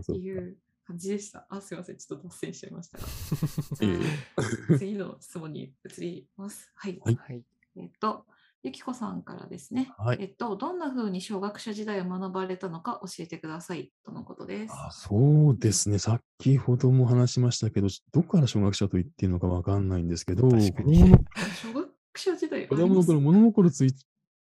[0.00, 0.56] うかていう
[0.86, 1.46] 感じでした。
[1.48, 2.98] あ、すいません、ちょっと脱線しちゃいました
[4.78, 6.70] 次の質問に移ります。
[6.74, 7.00] はい。
[7.04, 7.44] はいはい。
[7.76, 8.26] えっと、
[8.64, 9.92] ゆきこさんからですね。
[9.98, 14.74] はいえっと、どんな風に小学者時代を学ばれたのか教えてくださいとのことです。
[14.74, 15.98] あそうですね。
[15.98, 21.18] 先ほども話しましたけど、どこから小学者と言っていいのかわかんないんですけど、確かに子供の
[21.62, 23.94] 小学者時代子供の頃、物心つい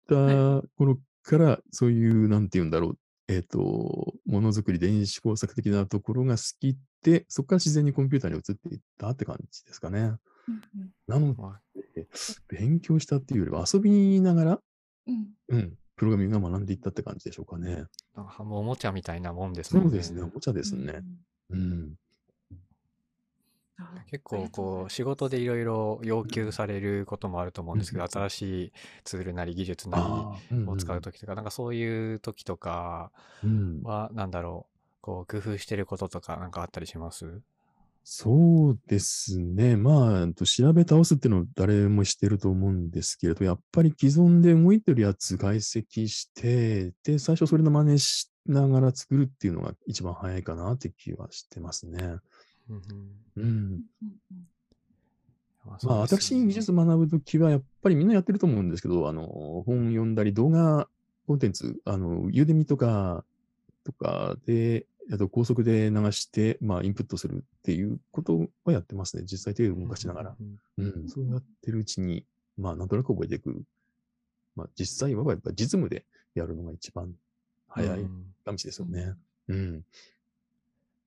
[0.10, 2.98] たは頃から、そういう、なんて言うんだろう。
[3.30, 10.16] えっ、と、ものづくり、電子工作的なところが好きで、そこから自然にコンピューターに移っていったって感じですかね。
[10.50, 10.62] うん
[11.08, 11.34] なの
[12.48, 14.60] 勉強したっていうよりは遊びながら、
[15.08, 15.28] うん。
[15.50, 17.86] うん、プログラミングが学んでいったって感じでしょうかね。
[18.16, 19.82] あ、なんかもうおもちゃみたいなもんですね。
[19.82, 21.04] そうですね、おもちゃですね。
[21.50, 21.58] うん。
[21.58, 21.98] うん。
[24.10, 28.10] 結構こう仕事でいろいろ要求されることもあると思うんですけど、うん。
[28.10, 28.74] 新しい
[29.06, 30.04] ツールなり技術なり
[30.68, 33.12] を使うときとか、なんかそういう時とか
[33.44, 37.42] うん、は、なんだろう、こう工夫してることとかなんかあったりします？
[38.04, 39.78] そうですね。
[39.78, 52.18] まあ、と調べ倒すっていうのは誰もしてると思うんですけれど、やっぱり既存で動いてるやつ解析して、で、最初それの真似しながら作るっていうのが一番早いかなって気はしてますね。
[53.36, 53.82] うん
[55.66, 59.28] まあまあ、新しい技術学ぶときは、やっぱりみんなやってると思うんですけど、あの、
[59.66, 60.88] 本読んだり、動画
[61.28, 63.24] コンテンツ、あの、ユーデミとか、
[63.84, 69.24] とかで、あと高速で流して、まあ、インプットするっていうことはやってますね。
[69.24, 70.36] 実際手を動かしながら。
[70.78, 72.26] うんうん、そうやってるうちに、
[72.58, 73.64] まあ、なんとなく覚えていく。
[74.56, 77.14] まあ、実際はやっぱ実務でやるのが一番
[77.70, 79.14] 早いうん道ですよね。
[79.48, 79.86] うん。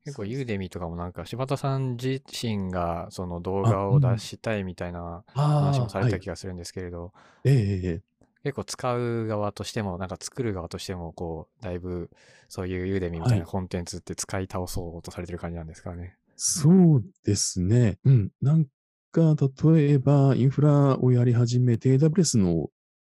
[0.04, 7.12] 結構ユーデミとかもなんか柴田さん自身がその動画を出したいみたいな話もされた気がするんですけれど、
[7.44, 8.02] ええええええ
[8.44, 12.10] 結構使う側としても、なんか作る側としても、こう、だいぶ
[12.48, 16.16] そういうユーデミみたいはないコンテンツって使い倒そうとされてる感じなんですかね。
[16.36, 17.98] そうですね。
[18.04, 18.30] うん。
[18.42, 18.66] なん
[19.10, 19.34] か、
[19.74, 22.68] 例えば、インフラをやり始めて、AWS の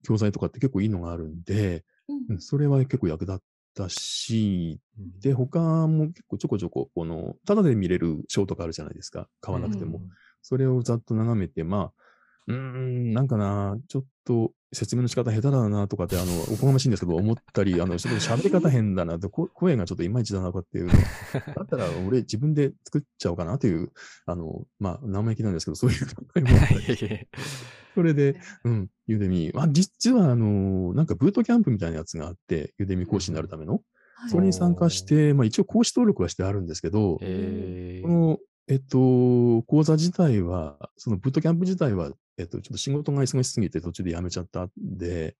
[0.03, 3.39] 教材とかって結構いいのがあるんで、うんうんそれは結構役立っ
[3.75, 9.27] たし、うんで、他も結構ちょこちょこ、この、ただで見れるショーとかあるじゃないですか。
[9.41, 9.97] 買わなくても。
[9.97, 10.09] うん
[10.47, 12.01] それをざっと眺めて、まあ、
[12.47, 23.91] うーん、なんかな、ちょっと説明の仕方下手だなとかって、あの、 おこがましいんですけど、思ったり、あの、ちょっと喋り方変だなと、 こ声がちょっといまいちだなとかっていうの、だったら俺自分で作っちゃおうかなという、
[24.25, 27.27] あの、まあ、生意気なんですけど、そういう考えもあったり。
[27.95, 33.81] それで、うん、ユーデミ、あ、実は、あの、なんかブートキャンプみたいなやつがあって、ユーデミ講師になるための、
[34.13, 34.29] はい。
[34.29, 38.07] それに参加して、まあ一応講師登録はしてあるんですけど、えー。
[38.07, 38.37] この、
[38.69, 45.37] えっと、講座自体は、そのブートキャンプ自体は、えっと、ちょっと仕事が忙しすぎて途中で辞めちゃったんで、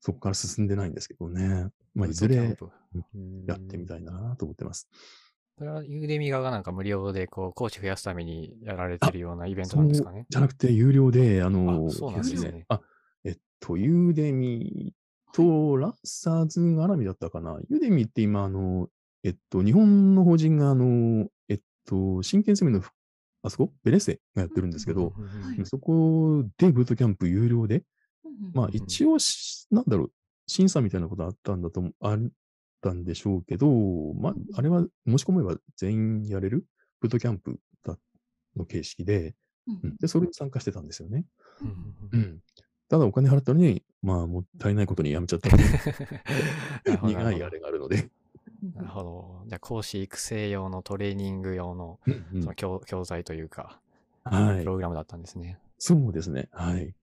[0.00, 1.68] そこから進んでないんですけどね。
[1.94, 3.86] まあ、いずれやってみい。
[3.86, 4.88] たいなと思ってます。
[5.58, 10.26] それはユーデミ側がなんか無料でこう講師増やすためにやられてるようなイベントなんですかね。
[10.28, 12.66] じゃなくて、有料で、あの、あそうなんですね。
[12.68, 12.82] あ、
[13.24, 14.92] えっと、ユーデミ
[15.32, 17.58] と、ラッサーズ絡みだったかな。
[17.70, 18.88] ユデミって今、あの、
[19.24, 21.26] えっと、日本の法人が、あの、
[21.86, 22.90] と、真剣ゼミのふ、
[23.42, 25.64] あそこ、ベネッセがやってるんですけど、はい。
[25.66, 27.84] そこでブートキャンプ有料で、
[28.52, 30.12] まあうん一応し、なんだろう、
[30.46, 32.18] 審査みたいなことあったんだと思、あっ
[32.82, 33.68] たんでしょうけど、
[34.14, 36.66] まあ、あれは申し込めば全員やれる？
[37.00, 37.98] ブートキャンプだ
[38.56, 39.34] の形式で、
[39.66, 39.80] うん。
[39.82, 39.96] うん。
[39.96, 41.24] で、それに参加してたんですよね。
[42.12, 42.40] うん。
[42.88, 45.50] ただお金払ったのに、まあもったいないことにやめちゃった
[47.02, 48.10] 苦いあれがあるので。
[48.66, 49.42] うんなるほど。
[49.48, 52.00] じゃあ講師育成用のトレーニング用の
[52.40, 53.80] その教教材というか、
[54.24, 54.64] はいプ。
[54.64, 55.58] ログラムだったんですね。
[55.78, 56.48] そうですね。
[56.52, 56.94] はい。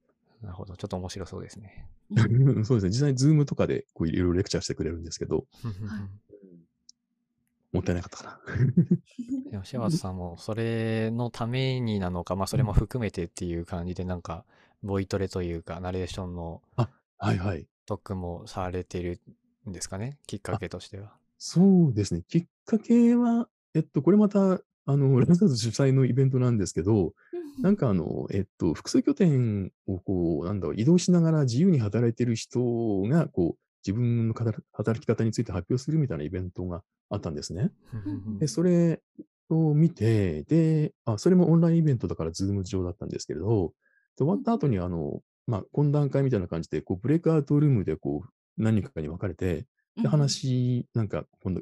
[0.41, 0.75] なるほど。
[0.75, 1.87] ちょっと面白そうですね。
[2.15, 2.89] そうですね。
[2.89, 5.45] 実際にズームとかでこういろいろレクチャーしてくれるんですけど、
[7.71, 8.39] もったいなかったかな。
[9.51, 14.45] でも、柴田さんもそれのためになのか、まあそれも含めてっていう感じで、なんか、
[14.83, 17.67] ボイトレというか、ナレーションのはいはい。
[17.85, 19.21] 特訓もされている
[19.67, 20.19] んですかね？
[20.27, 21.15] きっかけとしては。
[21.45, 22.23] そうですね。
[22.29, 27.11] きっかけは、えっと、これまた、あの、ランサーズ主催のイベントなんですけど、
[27.61, 32.61] なんかあの、えっと、複数拠点をこう、なんだろう、移動しながら自由に働いてる人
[33.09, 37.71] が、こう、自分の働働き方について発表するみたいなイベントがあったんですね。
[38.35, 39.01] んで、それ
[39.49, 43.73] を見て、で、あ、それもオンラインイベントだから、ズーム上だったんですけれど、
[44.17, 49.65] で終わった後に、あの、まあ、懇談会みたいな感じで、こう、ブレイクアウトルームで、こう、何人かに分かれて、
[50.01, 51.61] で、話、なんか、今度、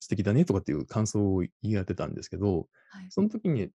[0.00, 3.06] 素敵だねとかっていう感想を言い合ってたんですけど、はい。
[3.10, 3.70] その時に、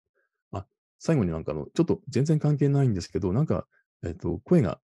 [0.53, 0.67] あ、
[0.99, 3.67] 最後になんかあの、ちょっと全然関係ないんですけど、なんか、
[4.05, 4.81] えっと、声が、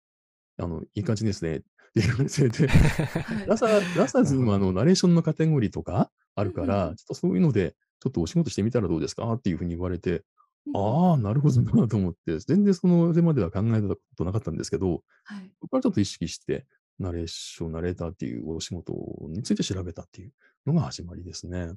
[0.58, 1.66] あの、いい感じですね、って
[1.96, 3.46] 言われてて、はい。
[3.46, 9.30] ラサ、ラサズもあの、ナレーションのカテゴリーとかあるから、ちょっとそういうので、ちょっとお仕事してみたらどうですか？
[9.34, 10.24] っていうふうに言われて、
[10.66, 15.50] うんああ、なるほどなと思って、全然その手までは考えたことなかったんですけど、はい。
[15.60, 16.66] そこからちょっと意識して、
[17.00, 18.92] ナレーション、ナレーターっていうお仕事
[19.28, 20.32] について調べたっていう
[20.66, 21.72] のが始まりですね。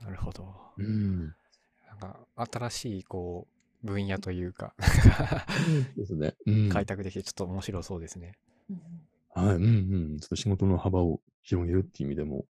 [0.00, 0.52] なるほど。
[0.78, 1.18] うん。
[1.86, 2.18] なんか、
[2.50, 3.46] 新しい、こ
[3.84, 4.86] う、分野というか、そ
[5.92, 6.34] うですね。
[6.46, 6.68] うん。
[6.70, 8.32] 開拓できてちょっと面白そうですね。
[8.70, 8.80] うん
[9.34, 9.66] はい、うんう
[10.14, 10.18] ん。
[10.18, 12.44] ちょっと仕事の幅を広げるっていう意味でも、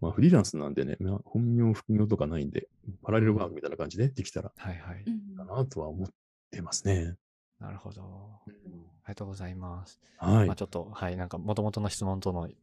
[0.00, 2.68] まあフリーランスなんでね、まあ、本業、副業とかないんで、
[3.02, 5.04] パラレルワークみたいな感じでできたらはいはい。
[5.06, 6.08] うんかなとは思っ
[6.50, 7.16] てますね。
[7.60, 8.02] なるほど。
[8.46, 8.54] あり
[9.08, 10.00] がとうございます。
[10.16, 10.56] はいまあ。
[10.56, 12.54] ちょっと、はい、なんか元々の質問との ちょ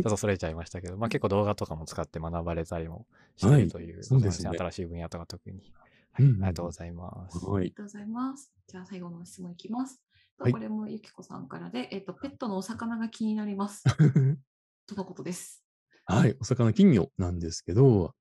[0.00, 5.72] っとそれちゃいましたけど、まあ結構動画とかも使って学ばれたりもしてはいるという、そうですね新しい分野とか特に。
[6.12, 7.38] はい、うんうんありがとうございます。
[7.46, 7.62] はい。
[7.62, 8.52] ありがとうございます。
[8.66, 10.00] じゃあ最後の質問いきます。
[10.38, 13.82] はいこれもゆきこさんからで、えっと、ペットのお魚が気になります。
[14.86, 15.64] とのことです。
[16.04, 16.36] はい。
[16.40, 18.14] お魚金魚なんですけど、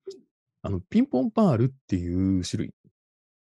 [0.61, 2.74] あの、ピンポンパールっていう種類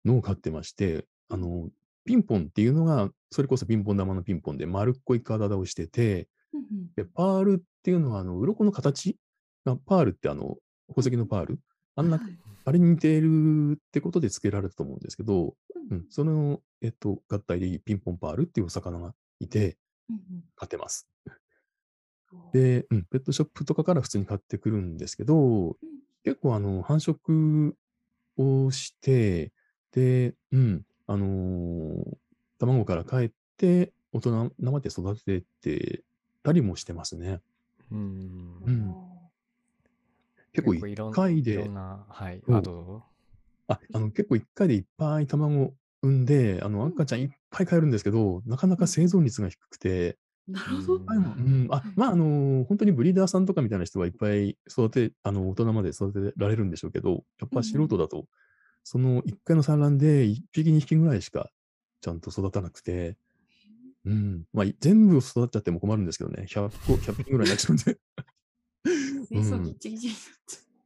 [0.03, 1.69] のを飼ってまして、あの、
[2.05, 6.27] ピンポンっていうのが、それこそピンポン玉のピンポンで丸っこい体をしてて、
[6.95, 9.17] で、パールっていうのは、あの、鱗の形
[9.65, 11.59] が、パールってあの、宝石のパール
[11.95, 12.37] あんな、はい
[12.67, 15.55] あれに似ているってことで付けられたと思うんですけど、う
[15.91, 15.97] うん。
[15.99, 19.77] ん、その、えっと、合体でピンポンパールっていうお魚がいて、
[20.09, 20.19] うん
[20.55, 21.07] 飼ってます。
[21.27, 21.33] うん
[22.53, 25.77] で、うん、ペットショップとかから普通に買ってくるんですけど、
[26.23, 27.73] 結構あの、繁殖
[28.37, 29.51] をして、
[29.91, 32.17] で、うん、あのー
[32.57, 36.03] 卵から帰って、大人生で育てて
[36.41, 37.41] たりもしてますね。
[37.91, 37.99] うん。
[38.65, 38.95] うん
[40.53, 42.41] 結構結構いろん一回ではい。
[42.49, 43.03] あと、
[43.67, 51.03] あ、あの、結構一回でいっぱい卵産んで、あの、うん赤ちゃんいっぱい飼えるんですけど、なかなか生存率が低くて、なるほど。
[51.05, 58.27] うんあ、まあ、あの、本当にブリーダーさんとかみたいな人はいっぱい育て、あの、大人まで育てられるんでしょうけど、やっぱ素人だと、
[58.85, 61.49] その一回の産卵で一匹二匹ぐらいしか
[62.01, 63.17] ちゃんと育たなくて、
[64.05, 67.97] うん、まあ、全部育っちゃっても困るんですけどね、100個、100匹ぐらいになっちゃうんで、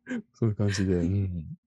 [0.34, 1.58] そういう感じで、うん、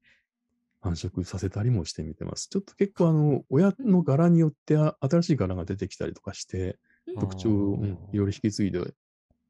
[0.80, 2.48] 繁殖させたりもしてみてます。
[2.48, 6.78] ちょっと結構あの、親の柄によってあ新しい柄が出てきたりとかして、
[7.08, 7.20] う。
[7.20, 8.94] 特徴を、うん、いろいろ引き継いで、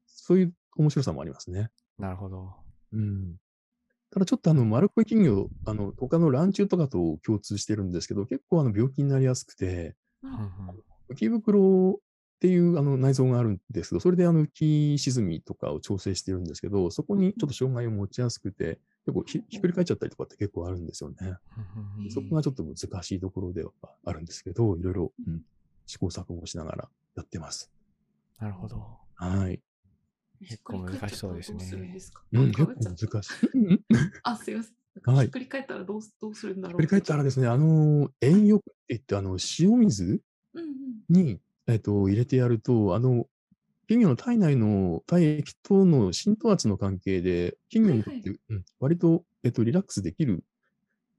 [0.05, 1.71] そういう面白さもありますね。
[1.97, 2.53] なるほど。
[2.91, 3.37] うん。
[4.13, 9.95] ただちょっとあの、丸っこい金魚、あの、他の卵虫とかと共通してるんですけど、結構あの、病気になりやすくて、
[11.09, 21.15] 浮き袋っていうあの内臓があるんですけど、それであの浮き沈みとかを調整してるんですけど、そこにちょっと障害を持ちやすくて、結構ひひっくり返っちゃったりとかって結構あるんですよね。
[22.09, 23.71] そこがちょっと難しいところでは
[24.05, 25.41] あるんですけど、いろいろ、うん
[25.85, 27.69] 試行錯誤しながらやってます。
[28.39, 28.99] なるほど。
[29.15, 29.61] はい。
[30.39, 33.03] 結構難しそうですねひっくり返っちゃったらどうするんですか？
[33.03, 33.83] うん、結構難しい。
[34.23, 34.73] あ、すいません。
[35.05, 36.71] はいひっくり返ったらどうすどうするんだろう。
[36.71, 40.21] ひっくり返ったらですね、あの、塩浴って言って、あの、塩水
[40.53, 40.75] うんうん。
[41.09, 43.27] に、えっと、入れてやると、あの、
[43.87, 50.43] 金魚の体内の体液との浸透圧の関係で、金魚にとって、はいうん割と、えっと、リラックスできる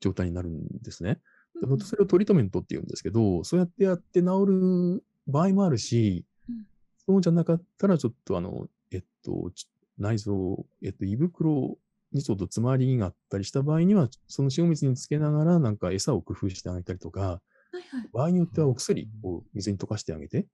[0.01, 1.21] 状態になるんですね。
[1.61, 6.67] でうんそれをトリートメントって言うんですけど、そうやってやって治る場合もあるし、うん
[7.07, 9.69] そうじゃなかったら、ちょっとあの、えっと、ち
[9.99, 11.79] 内臓、えっと、胃袋
[12.13, 17.41] にちょっと詰まりがあったりした場合には、その塩水につけながら、なんか餌を工夫してあげたりとか、は
[17.73, 18.09] いはい。
[18.13, 20.47] 場合によってはお薬を水に溶かしてあげて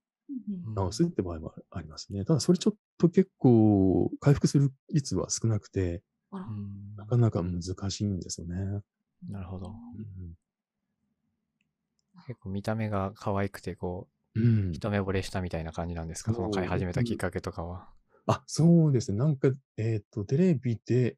[0.75, 2.25] 治すって場合もありますね。
[2.25, 6.01] ただ、それちょっと結構回復する率は少なくて、
[6.97, 7.61] なかなか難
[7.91, 8.81] しいんですよね。
[9.29, 9.67] なるほど。
[9.67, 9.71] う
[10.01, 10.35] ん
[12.27, 14.71] 結構見た目が可愛くて、こう、うん。
[14.73, 16.33] 一目惚れしたみたいな感じなんですか？
[16.33, 17.87] その飼い始めたきっかけとかは。
[18.27, 19.17] あ、そうですね。
[19.17, 21.17] なんか、えっ、と、テレビで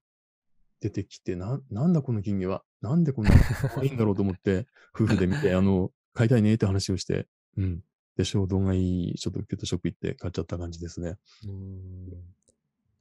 [0.79, 2.63] 出てきて、な、なんだこの金魚は。
[2.81, 7.27] なんでこんな可愛いんだろうと思って、夫婦で見て、あの、買いたいねって話をして、
[7.57, 7.83] うん。
[8.17, 11.17] で、衝動買い、ちょっとペットショップ行って買っちゃった感じですね。
[11.47, 12.09] うん。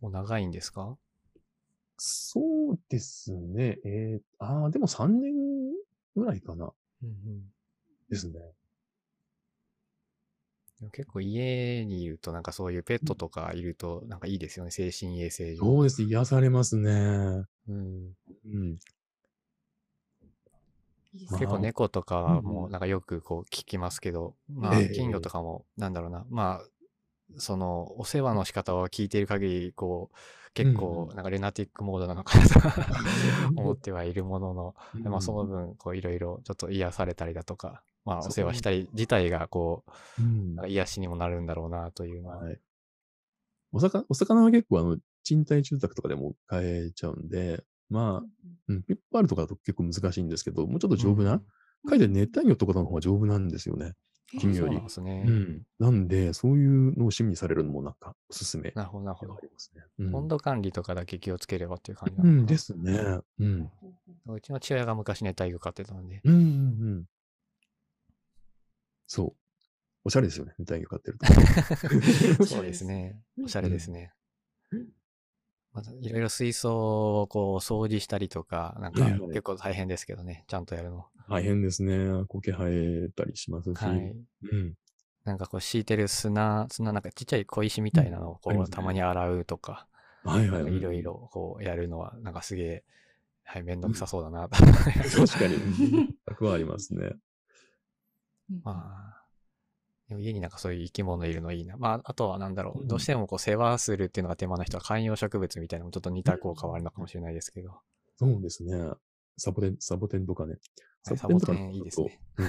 [0.00, 0.96] もう長いんですか？
[1.98, 3.78] そうですね。
[3.84, 5.34] えー、ああ、でも3年
[6.16, 6.72] ぐらいかな。
[7.02, 7.52] うんうん
[8.08, 8.40] ですね。
[10.82, 15.64] でも結構家にいるとなんかそういうペットとかいるとなんかいいですよね、精神衛生上。
[15.64, 16.02] そうです。
[16.02, 16.90] 癒されますね。
[17.68, 18.78] うん、うん。
[21.30, 24.92] 結構猫とかもなんかよくこう聞きますけど、まあええ。
[24.92, 26.66] 金魚とかもなんだろうな、まあ
[27.38, 30.16] そのお世話の仕方を聞いている限りこう
[30.52, 32.60] 結構なんかレナティックモードなのかなと
[33.54, 39.84] 思ってはいるものの、うんまあその分こういろいろちょっと癒されたりだとか、まあお世話したり自体がこ
[40.18, 42.36] ううんなんか癒しにもなるんだろうなというのは。
[42.38, 42.60] はい。
[43.72, 48.26] お魚、お魚は結構あの、賃貸住宅とかでも買えちゃうんで、まあ、
[48.68, 51.42] うん、ピッパールとかだと結構難しいんですけど、もうちょっと丈夫な、うん
[51.88, 53.94] 書いて熱帯魚とかの方が丈夫なんですよね。
[54.38, 55.24] 金魚よりそうなんですね。
[55.26, 55.62] うん。
[55.80, 59.44] なんで、そういうのを趣味にされるのもなんかおすすめでなるほど、なるほどはあ。
[59.44, 59.82] りますね。
[59.98, 62.40] うん温度管理とかだけ気をつければっていう感じなのかな。
[62.40, 63.18] うんですね。
[63.40, 63.70] うん。
[64.28, 66.20] うちの父親が昔熱帯魚飼ってたので。
[66.22, 66.44] うんうんう
[67.00, 67.04] ん。
[69.12, 69.32] そう。
[70.04, 70.54] おしゃれですよね。
[70.58, 72.46] 熱帯魚飼ってると。
[72.46, 73.20] そうですね。
[73.44, 74.10] おしゃれですね
[74.70, 74.88] うん。
[75.74, 81.04] またいろいろ水槽をこう掃除したりとか、なんか結構大変ですけどね、ちゃんとやるの。
[81.28, 82.24] 大変ですね。
[82.26, 83.76] 苔生えたりしますし。
[83.76, 84.16] はい。
[84.50, 84.74] うん。
[85.24, 89.86] なんかこう敷いてる砂、砂なんかちっちゃい小石みたいなのをこうたまに洗うとか、
[90.24, 90.74] はいはい。
[90.74, 92.84] いろいろこうやるのはなんかすげえ、
[93.44, 94.56] はい、めんどくさそうだなと。
[94.56, 96.16] 確かに。
[96.24, 97.12] 楽はありますね。
[98.64, 99.26] まあ、
[100.08, 101.76] でも家になんかそういう生き物いるのいいな。
[101.76, 107.80] まあ、あとはなんだろう、うんどうしてもこう世話するっていうのが手間な人は観葉植物みたいなのもちょっと似た効果はあるのかもしれないですけど。
[108.18, 108.90] そうですね。
[109.38, 110.56] サボテン、サボテンとかね。
[111.04, 112.20] はいサボテンとかいいですね。
[112.36, 112.46] うん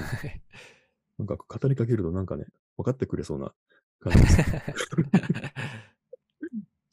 [1.16, 2.44] なんか語りかけるとなんかね、
[2.76, 3.54] 分かってくれそうな
[4.00, 4.42] 感じです。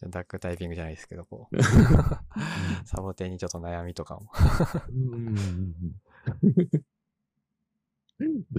[0.09, 1.57] ダックタイピングじゃないですけど、こう。
[2.85, 4.31] サボテンにちょっと悩みとかも。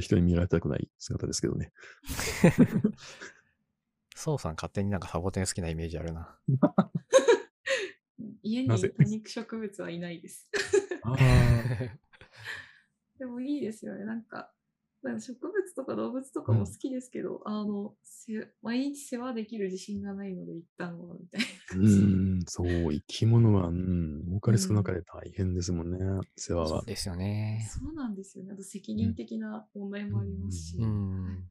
[0.00, 1.72] 人に見られたくない姿ですけどね。
[4.14, 6.38] ソウさん勝手になんかサボテン好きなイメージあるな。
[8.42, 10.48] 家に多肉植物はいないです。
[13.18, 14.04] でもいいですよね。
[14.04, 14.52] なんか、
[15.02, 22.00] なんか植物とか動物とかも好きですけど、あの、せ毎日世話できる自信がないので、一旦は、みたいなう感じ。
[22.02, 25.98] ん、そう、生き物は、うん、多かれ少なかれ大変ですもんね、
[26.36, 26.68] 世話は。
[26.68, 27.68] そうですよね。
[27.68, 28.52] そうなんですよね。
[28.52, 31.44] あと責任的な問題もありますし、うん。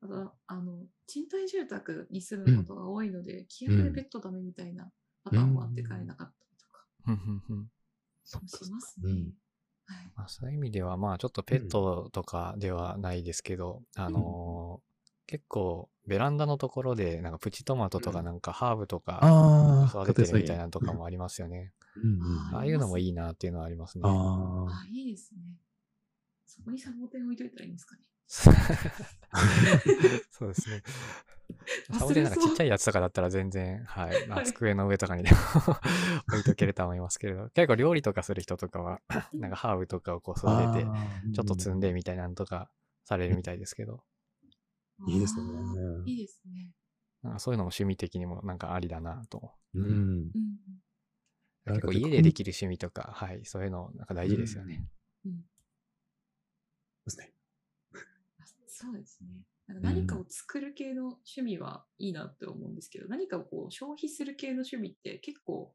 [0.00, 4.90] あと、あの、賃貸住宅に住むことが多いので、気軽でペットダメみたいな
[5.24, 7.66] パターンもあって飼えなかったりとかふんふんふん
[8.24, 9.32] そっかしますね。
[10.16, 14.94] まあ、そういう意味では、まあちょっとペットとかではないですけど、あのー
[15.26, 21.72] 結構ベランダのところでなんかプチトマトとかうんなんかハーブとかああ、育ててるみたいなのとかもありますよね。
[21.96, 24.02] うんうんあああいうのもいいなっていうのはありますね。
[24.04, 25.40] ああ、いいですね。
[26.46, 28.02] そこにサボテン置いといたらいいんですかね。
[30.30, 30.82] そうですね。
[31.98, 34.24] サボテンなんかちっちゃいやつとかだったら全然、はい。
[34.28, 35.36] まあはい机の上とかにでも
[36.32, 39.00] 置いとけると思いますけれど、結構料理とかする人とかは、
[39.32, 42.70] なんかハーブとかをこう育あてて、ーちょっと積んでみたいなのとか
[43.04, 44.04] されるみたいですけど、
[45.08, 45.42] いいですね
[46.06, 46.72] いいですね。
[47.38, 49.52] そういうのも趣味的にもなんかありだなと。
[49.74, 49.84] うん。
[49.84, 49.88] う
[50.38, 50.44] ん。
[51.66, 54.86] 結構家でできる趣味とか、はい、そういうのなんか大事ですよね。
[55.24, 55.36] うん。
[57.06, 57.33] ですね。
[58.84, 59.28] あそうですね。
[59.66, 65.74] なんか何かを作る系の趣味はいいなって思うんですけど、何かをこう消費する系の趣味って結構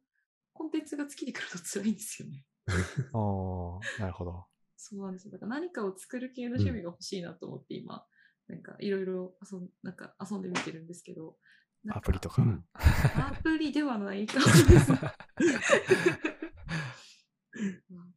[0.54, 2.46] コンテンツが尽きてくると辛いんですよね。
[3.14, 4.46] おーなるほど。
[4.78, 5.32] そうなんですよ。
[5.32, 8.06] だから何かを作る系の趣味が欲しいなと思って今、
[8.48, 11.38] なんかいろいろ遊んなんか遊んでみてるんですけど、
[11.90, 12.42] アプリとか。
[12.42, 14.92] うんアプリではないかもです。
[17.92, 18.14] うん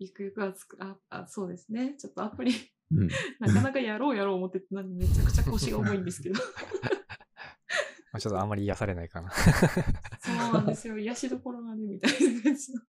[0.00, 1.96] ゆくゆくはつくああ、そうですね。
[1.98, 2.52] ちょっとアプリ、
[2.90, 3.08] うん
[3.38, 6.40] なかなかやろうやろう思ってて、なんめちゃくちゃ腰が重いんですけど。
[8.12, 9.30] まあちょっとあんまり癒されないかな。
[9.30, 10.98] そうなんですよ。
[10.98, 12.80] 癒しどころがね、みたいな感じの。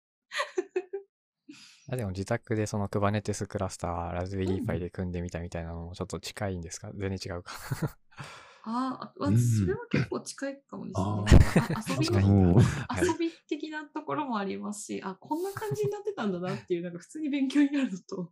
[1.90, 6.92] あでも自宅でその Kubernetes クラスター、ラズベリーパイで組んでみたみたいなのもちょっと近いんですか？
[6.94, 7.52] 全然違うか。
[8.64, 11.74] ああ、うんそれは結構近いかもですあね。
[11.74, 12.06] あ遊び？
[12.06, 18.30] 遊び的なところもありますし、あ、こんな感じになってたんだなっていう、なんか普通に勉強になるのと、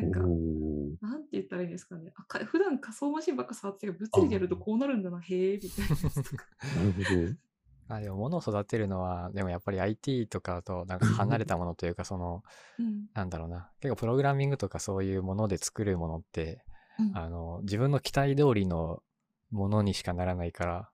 [0.00, 2.12] なんか、なんて言ったらいいんですかね。
[2.16, 6.44] あか普段仮想マシンばっか触ってるけど、物理でやるとこうなるんだな、へえ、みたいなやつとか。
[6.76, 7.36] なるほど。
[7.88, 12.42] あでも物を育てるのは、でもやっぱり IT とかとなんか離れたものというか、その、
[12.78, 13.70] うんなんだろうな。
[13.80, 16.64] 結構プログラミングとかそういうもので作るものって、
[16.98, 19.02] うんあの、自分の期待通りの
[19.50, 20.90] ものにしかならないから、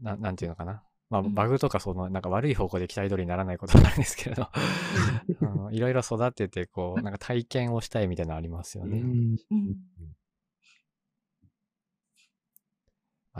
[0.00, 0.82] ななんていうのかな。
[1.12, 4.50] まあ、うんバグとかその、なんか悪い方向で期待通りにならないこともあるんですけれど、あ
[5.42, 8.98] のいろいろ育てて、こう、なんか体験をしたいみたいなのありますよね。
[9.00, 9.36] うん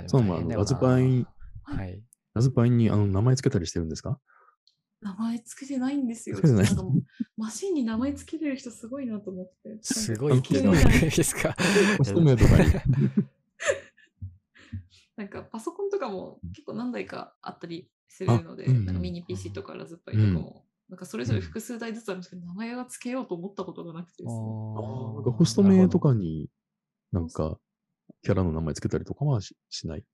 [0.06, 1.26] そうなラズパイ
[1.64, 2.02] はい。
[2.34, 4.18] ラズパイにあの名前つけたりしてるんですか？
[5.02, 6.36] 名前つけてないんですよ。
[6.36, 6.62] つけてな
[7.36, 9.78] マシンに名前つけれる人すごいなと思って。
[9.82, 11.54] すごいいいですか？
[11.98, 12.72] コスト名とかに。
[15.16, 24.40] なんかパソコンとかも結構何台かあったりするので、あうんうんなんかミニ PC とかラズパイとかも、なんかそれぞれ複数台ずつあるんですけど、名前はつけようと思ったことがなくてですね。
[24.40, 26.48] ああーなんかホスト名とかに、
[27.12, 27.58] なんか、
[28.22, 30.04] キャラの名前つけたりとかはししない？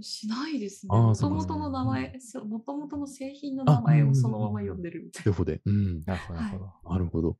[0.00, 0.94] しないですね。
[0.94, 5.62] もともとの名前、もともとの製品の名前をそのまま呼んでるみたいデフォで。
[5.64, 6.04] うん。
[6.04, 6.90] なるほど、なるほど。
[6.90, 7.38] なるほど。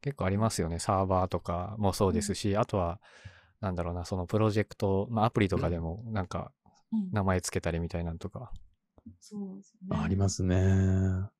[0.00, 0.80] 結構ありますよね。
[0.80, 3.00] サーバーとかもそうですし、あとは、
[3.64, 6.52] なんだろうな、そのプロジェクト、まあ、アプリとかでも、なんか、
[7.12, 8.52] 名前つけたりみたいなのとか。
[9.20, 10.04] そうですよね。
[10.04, 10.56] ありますね。
[10.56, 11.30] な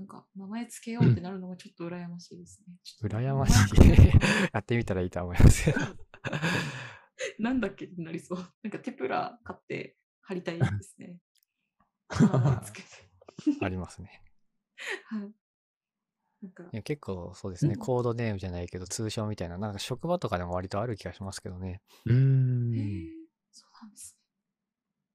[0.00, 2.74] んか、名前つけようってなるのがちょっと羨ましいですね。
[2.82, 3.76] ちょっと羨ましい。
[4.52, 5.76] やってみたらいいと思いますよ。
[7.38, 8.38] なんだっけってなりそう。
[8.64, 11.20] なんかテプラ買って貼りたいですね。
[12.20, 12.88] 名前つけて。
[13.64, 14.24] ありますね。
[15.04, 15.32] はい。
[16.42, 21.80] なんかい、や結構そうですね、うんコードネームじゃないけど、通称みたいな、なんか職場とかでも割とある気がしますけどね。
[22.04, 22.18] うーへん。
[22.76, 23.10] え、
[23.52, 24.22] そうなんですね。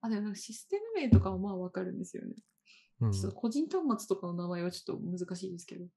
[0.01, 2.33] あ、でもなんかシステム名とかはまあわかるんですよね。
[3.01, 3.11] うん。
[3.11, 5.85] ちょっと個人端末とかの名前はちょっと難しいですけど。
[5.85, 5.89] う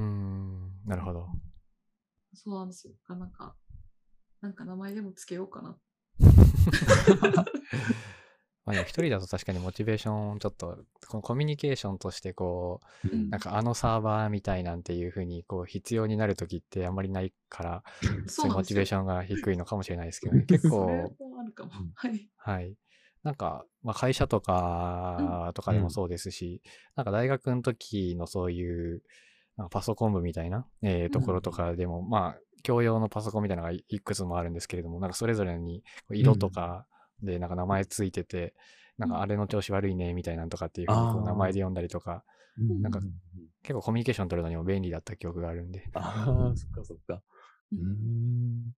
[0.00, 1.28] ーん、なるほど。
[2.34, 2.94] そうなんですよ。
[3.08, 3.56] なんか、
[4.40, 5.76] なんか名前でもつけようかな。
[8.66, 17.82] まあでも一人だと確かにモチベーションちょっと、このコミュニケーションとしてこう、うんなんかあのサーバーみたいなんていう風にこう必要になるときってあんまりないから、
[18.26, 20.44] そういうモチベーションが低いのかもしれないですけどね。
[20.48, 21.92] 結構、あるかもうん。
[21.94, 22.28] はい。
[22.36, 22.74] はい。
[23.22, 26.62] なんか、まあ、会社とかとかでもそうですし、
[26.96, 29.02] なんか大学の時のそういう、
[29.70, 36.86] パソコン部みたいな、えーところとかでも、まあ、共用のパソコンみたいなのがいいくつもあるんですけれども、なんかそれぞれに色とか
[37.22, 38.54] でなんか名前ついてて、
[38.98, 42.24] なんかあれの調子悪いねみたいなのとかっていうふうにこうあー名前で呼んだりとか、
[42.82, 43.02] なんかう
[43.62, 45.84] 結構コミュニケーション取るのにも便利だった記憶があるんで。
[45.94, 47.22] ああ、そっかそっか。
[47.72, 48.74] うーん。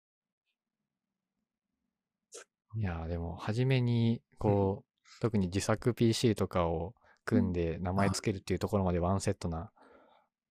[2.77, 6.93] いやーでも、初めに、こう、特に自作 PC とかを
[7.25, 9.71] 組んで名前つけるっていうところまでワンセットな、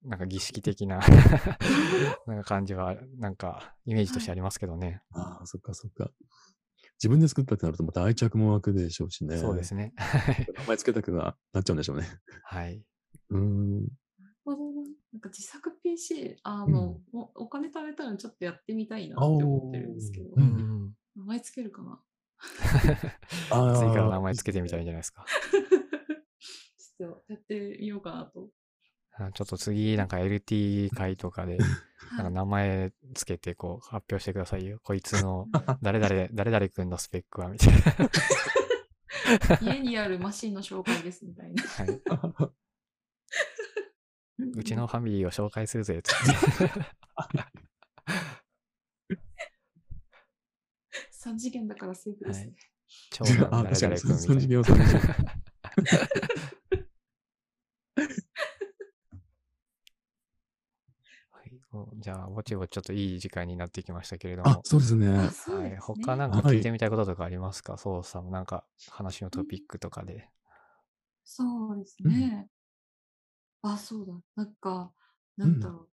[0.05, 1.01] なんか儀式的な
[2.27, 5.03] なんか感じは、なんかイメージとしてありますけどね。
[5.13, 6.11] ああ、そっかそっか。
[7.03, 9.39] 自分で作ったってなるとまた愛着も湧くでしょうしね。
[9.39, 9.95] そうですね。
[10.55, 12.07] 名前つけたくななっちゃうんでしょうね。
[12.45, 12.85] はい。
[13.31, 13.81] うーん。
[13.85, 14.83] なるほどな
[15.13, 20.95] なんか自作 PC、あの、おお金貯めたらちょっとやってみたいなって思ってるんですけど、ううんん。
[21.17, 22.01] 名前つけるかな？
[23.75, 25.25] 次から名前つけてみたらいいんじゃないですか。
[26.99, 28.51] ちょっとやってみようかなと。
[29.27, 31.59] あちょっと次、なんか LT 会とかで、
[32.17, 34.81] なんか名前つけてこう発表してくださいよ。
[34.83, 35.47] こいつの
[35.83, 37.79] 誰々、誰々くんのスペックは、みたいな。
[39.75, 41.63] 家にあるマシンの紹介ですみたいな。
[41.63, 42.01] はい。
[44.55, 46.19] うちのファミリーを紹介するぜ、つっ
[46.59, 46.71] て。
[51.13, 52.55] 3次元だからセーフですね。
[53.11, 55.17] 長男あ、誰々くんみたいな。
[61.73, 61.87] 三次元は三次元。
[61.87, 64.61] はいおじゃあ、ぼちぼちちょっといい時間になってきましたけれどあも、。
[64.65, 65.09] そうですね。
[65.09, 70.29] あそうはい、ですね他なんかはい聞いてみたいこととかありますか、そうさん、なんか話のトピックとかで。
[71.25, 72.49] そうですね。
[73.63, 74.15] あ、そうだ。
[74.37, 74.93] なんか、
[75.37, 75.89] なんだろ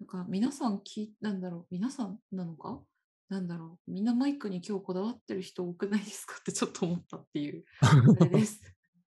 [0.00, 0.04] う。
[0.04, 1.66] なんか皆さん聞いなんだろう。
[1.70, 2.80] 皆さんなのか？
[3.28, 6.34] なんだろう、みんなマイクに今日こだわってる人多くないですか？
[6.40, 8.60] ってちょっと思ったっていう、あれです。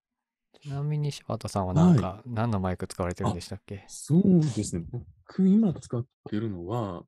[0.61, 3.85] ちなみに柴田さんはなんか、何のマイク使われてるんでしたっけ？
[3.87, 4.85] そうですね。
[5.27, 7.03] 僕、今使ってるのは、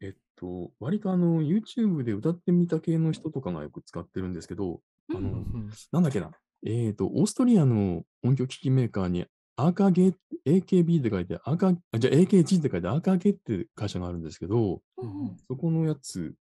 [0.00, 4.80] えっと、割とあの、YouTube で歌ってみた系の人とかがよく使ってるんですけど、
[5.10, 6.30] あの、うんなんだっけな。
[6.64, 9.26] えっと、オーストリアの音響機器メーカーに、
[9.56, 10.14] アーカゲ、
[10.46, 15.36] AKB って書いて、アーカ、あじゃあ AKG って書いて、アーカゲって会社があるんですけど、うんうん。
[15.48, 16.34] そこのやつ、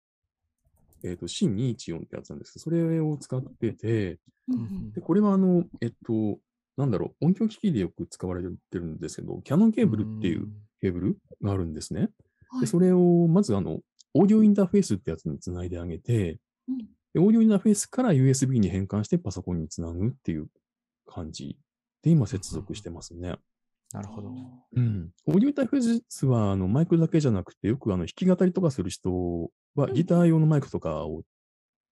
[1.05, 2.55] えっと、C214 ってやつなんです。
[2.55, 4.19] けど、それを使ってて、
[4.49, 4.93] うんうん。
[4.93, 6.39] で、これはあの、えっと、
[6.77, 10.49] なんだろう、音響機器でよく使われてるんですけど、キャノンケーブルっていう
[10.81, 11.17] ケーブル？
[11.43, 12.11] があるんですね。
[12.49, 13.81] はいで、それをまずあの、
[14.15, 16.39] オーディオインターフェースってやつにつないであげて、
[16.69, 16.79] うん
[17.15, 20.49] でオーディオインターフェースから USB に変換してパソコンにつなぐっていう
[21.07, 21.57] 感じ
[22.03, 23.37] で今接続してますね。
[23.93, 24.35] なるほど。
[24.77, 25.11] うん。
[25.27, 31.23] オーディオインターフェースはあのマイクだけじゃなくて、よくあの弾き語りとかする人はうんギター用のマイクとかを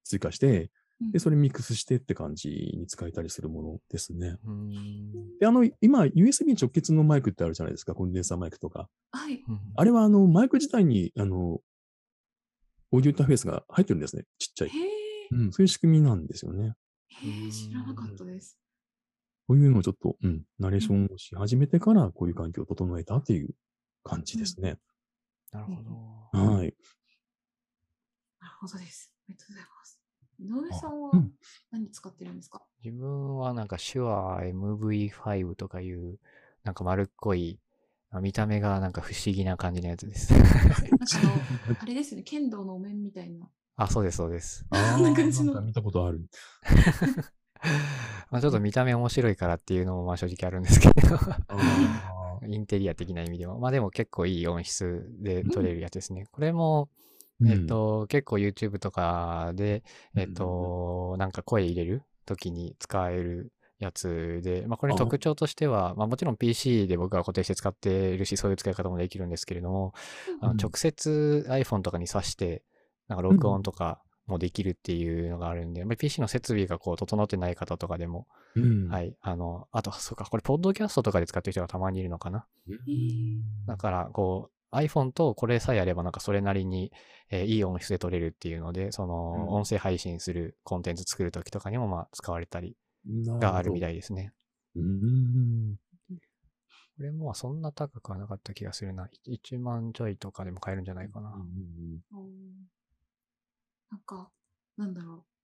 [0.05, 0.71] 追加して、うん
[1.13, 4.39] で、それミックスしてって感じに使えたりするものですね。
[4.45, 8.89] うーんで、あの、今、USB 直結のマイクってあるじゃないですか、コンデンサーマイクとか。
[9.13, 9.45] はい。
[9.47, 11.61] うんあれは、あの、マイク自体に、あの、
[12.93, 14.25] オーディオインターフェースが入ってるんですね。
[14.39, 14.71] ちっちゃい。
[15.33, 16.75] うん、そういう仕組みなんですよね。
[17.09, 18.59] へえ、知らなかったです。
[19.49, 23.51] こういうのをちょっと、うん、ナレーションをし始めてから、こういう環境を整えたっていう
[24.03, 24.79] 感じですね。
[25.53, 26.39] なるほど。
[26.39, 26.75] はい。
[28.41, 29.13] なるほどです。
[29.29, 29.96] ありがとうございます。
[30.39, 31.33] 井上さんはうん
[31.71, 36.19] 何使ってるんですか、自分はなんか手話 MV5 とかいう、
[36.65, 37.59] なんか丸っこい、
[38.11, 40.35] あ見た目がなんか不思議な感じのやつです。
[41.81, 43.49] あれですよね、剣道のお面みたいな。
[43.77, 44.67] あ、そうです、そうです。
[44.71, 46.29] あこんな感じのなんか見たことある。
[48.31, 51.17] まあちょっと見た目面白いからっていうのもまあ正直あるんですけど、
[51.49, 53.59] あ インテリア的な意味でも。
[53.59, 56.27] まあでも結構いい音質で撮れるやつですね。
[56.31, 57.06] これも、ー
[57.45, 59.83] えっ、、と、結構 YouTube とかで、
[60.17, 69.93] えっ、と、なんか声入れる時に使えるやつで、まあこれあ特徴としては、まあもちろん PC で僕は固定して使っているし、そういう使い方もできるんですけれども、
[70.41, 72.63] あのうん直接 iPhone とかに挿して、
[73.09, 78.27] なんか録音とかもできるっていうのがあるんで、まあ PC の設備がこう整ってない方とかでも、
[78.57, 78.89] うん。。
[78.89, 82.47] はいい、あの、あと、そうか、これ、ポッドキャストとかで使ってる人がたまにいるのかな。
[83.67, 86.93] だから、こう、iPhone とこれさえあれば、なんかそれなりに、
[87.31, 92.77] えーいい音質で撮れるっていうので、その、うん音声配信するコンテンツ作るときとかにも、まあ、使われたり
[93.07, 93.93] らがあるみたい。
[93.93, 94.33] いですね。
[94.77, 95.77] うん。
[96.97, 99.09] これも、そんな高くはなかった気がするな。
[99.25, 101.31] 1万ちょいとかでも買えるんじゃないかな。
[101.31, 102.69] うん
[103.91, 104.31] なんか、
[104.77, 105.36] なんだろう。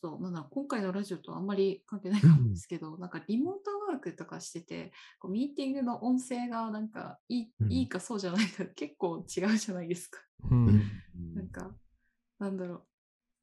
[0.00, 10.20] ちょっと、なんだろう、今回のラジオとあんまり関係ないかもですけど、なんかリモートワークとかしてて、こうミーティングの音声がなんかいい,、うんいいかそうじゃないか 結構違うじゃないですか。
[10.50, 10.82] うん。
[11.34, 11.74] なんか、
[12.38, 12.86] なんだろ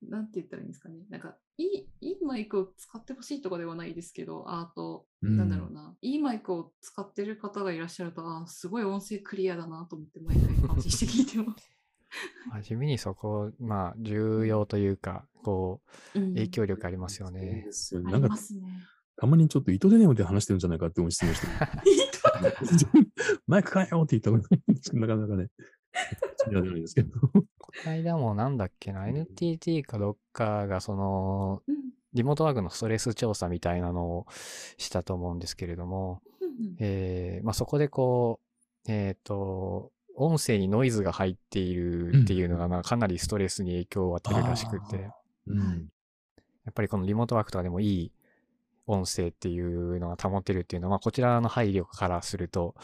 [0.02, 1.06] う、なんて言ったらいいんですかね。
[1.10, 11.77] なんか、いい、いいマイクを使ってほしいとかではないですけど、あと、なんだろうな、いいマイクを使ってる方がいらっしゃると、あすごい音声クリアだなと思って毎回感心して聞いてます。
[12.50, 15.82] まあ地味にそこ、まあ、重要というか、こ
[16.16, 17.72] う、うん影響力ありますよそうねで。
[17.72, 18.14] すよね。
[18.14, 18.62] ありなんかま、すね。
[19.18, 21.54] たまにちょっと意図でねで話してるんじゃないかって思い質問してる。
[23.48, 25.44] マイク変えようって言ったことないんですけど、なかなかね。
[25.44, 27.20] 違うじゃないですけど。
[27.20, 34.26] この間もなんだっけな、NTT かどっかがその、うんリモートワークのストレス調査みたいなのを
[34.78, 38.40] したと思うんですけれども、うんうんえーまあ、そこでこ
[38.88, 45.12] う、えっ、と、音声にノイズが入っているっていうのが、まあ、かなりストレスに影響を与えるらしくて、
[45.46, 45.90] うん。
[46.66, 48.12] やっぱりこのリモートワークとかでもいい
[48.88, 52.76] 音声っていうのが保てるっていうのは、まあ、こちらの配慮からすると、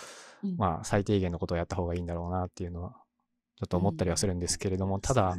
[0.44, 0.58] うん。
[0.58, 2.92] まあ、最低限のことをやった方がいいんだろうなっていうのは、
[3.58, 5.36] ちょっと思ったりはするんですけれども、ただ、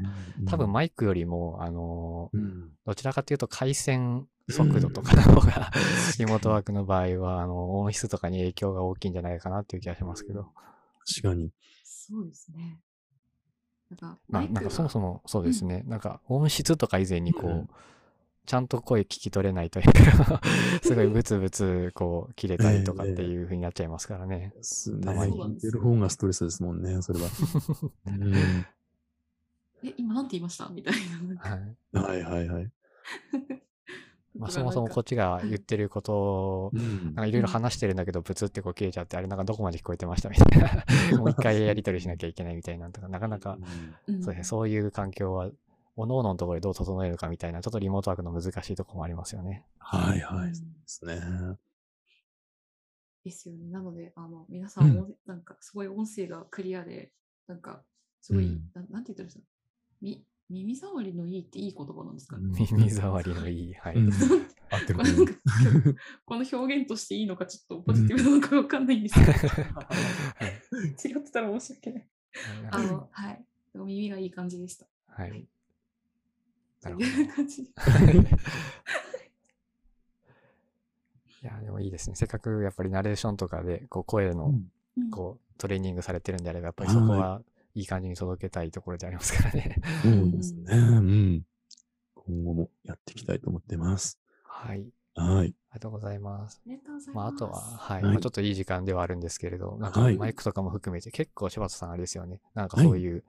[0.49, 5.71] 多分マイクよりも、あの、うん、どちらかというと回線速度とかの方が、
[6.19, 10.49] リモートワークの場合は、あの、音質とかに影響が大きいんじゃないかなっていう気がしますけど。
[11.07, 11.51] 確かに。
[12.09, 12.81] そうですね。
[13.91, 15.83] なんか、まあ、なんかそもそも、もそうですね。
[15.87, 17.69] なんか音質とか以前にこう、うん
[18.47, 20.43] ちゃんと声聞き取れないというか、
[20.85, 24.53] すごいブツブツこう切れたりとかっていう風になっちゃいますからね。
[24.55, 25.01] ですね。
[25.03, 27.29] たまに聞いてる方がストレスですもんね、それは。
[28.07, 28.35] うん
[29.83, 30.69] え、今なんて言いました？
[30.69, 30.95] みたい
[31.27, 31.41] な。
[31.41, 31.77] はい。
[31.93, 32.71] はいはいはい。
[34.37, 40.85] まあ、そもそもこっちが言ってることを、うんなんかいろいろ話してるんだけど、ブツってこう切れちゃって、あれなんかどこまで聞こえてましたみたいな。
[41.19, 43.59] もう一回やり取りしなきゃいけないみたいなのとか、なかなか、
[44.09, 45.51] うんそうですね、そういう環境は、
[45.97, 49.65] 各々のところでどう整えるかみたいな、ちょっとリモートワークの難しいところもありますよね。
[49.79, 50.49] はいはい。
[50.49, 50.55] で
[50.87, 51.21] すね。
[53.25, 53.71] ですよね。
[53.71, 57.13] なので、あの、皆さんも、うなんか、すごい音声がクリアで、
[57.47, 57.83] なんか、
[58.21, 59.45] すごい、うんなんなんて言ったらいいんですか？
[60.03, 62.45] み耳障りのいいっていい言葉なんですかね？
[62.71, 63.75] 耳障りのいい。
[63.75, 63.97] はい。
[63.97, 64.11] うん
[64.71, 65.33] 合ってこれなんか
[66.25, 72.09] この表現としていいのかちょっとポジティブなのかわかんないんですけど、はい違ってたら申し訳ない。
[72.71, 73.45] あの、はい。
[73.73, 74.87] でも耳がいい感じでした。
[75.09, 75.47] はい。
[76.83, 77.63] なるほどという感じ。
[81.43, 82.17] いや、でもいいですね。
[82.17, 87.43] せっかくやっぱりナレーションとかで、こう声の、うんこう、トレーニングされてるんであれば、やっぱりそこは
[87.75, 89.77] いい感じに届けたいところでありますからね。
[90.03, 90.77] そうですね。
[90.77, 91.43] うん。
[92.15, 94.19] 今後もやっていきたいと思ってます。
[94.45, 94.87] はい。
[95.17, 95.29] はい。
[95.39, 96.61] ありがとうございます。
[96.67, 97.17] ありがとうございます。
[97.17, 98.03] まあ、あとは、はい。
[98.03, 102.41] はいまあちょっといい時間ではあるんですけれど、なんかはいマイクとかも含めて結構柴田さんあれですよね。
[102.55, 103.25] なんかはいそういう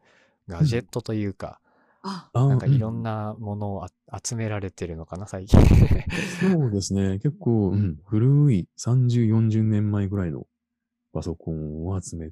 [0.48, 1.60] ガジェットというか、
[2.04, 3.34] あ、あなんかいろんな。
[3.34, 3.90] なものをあ
[4.24, 5.60] 集められてるのかな、最近。
[6.40, 7.18] そうですね。
[7.20, 10.46] 結構、うん、古い30、40年前ぐらいの
[11.12, 12.32] パソコンを集め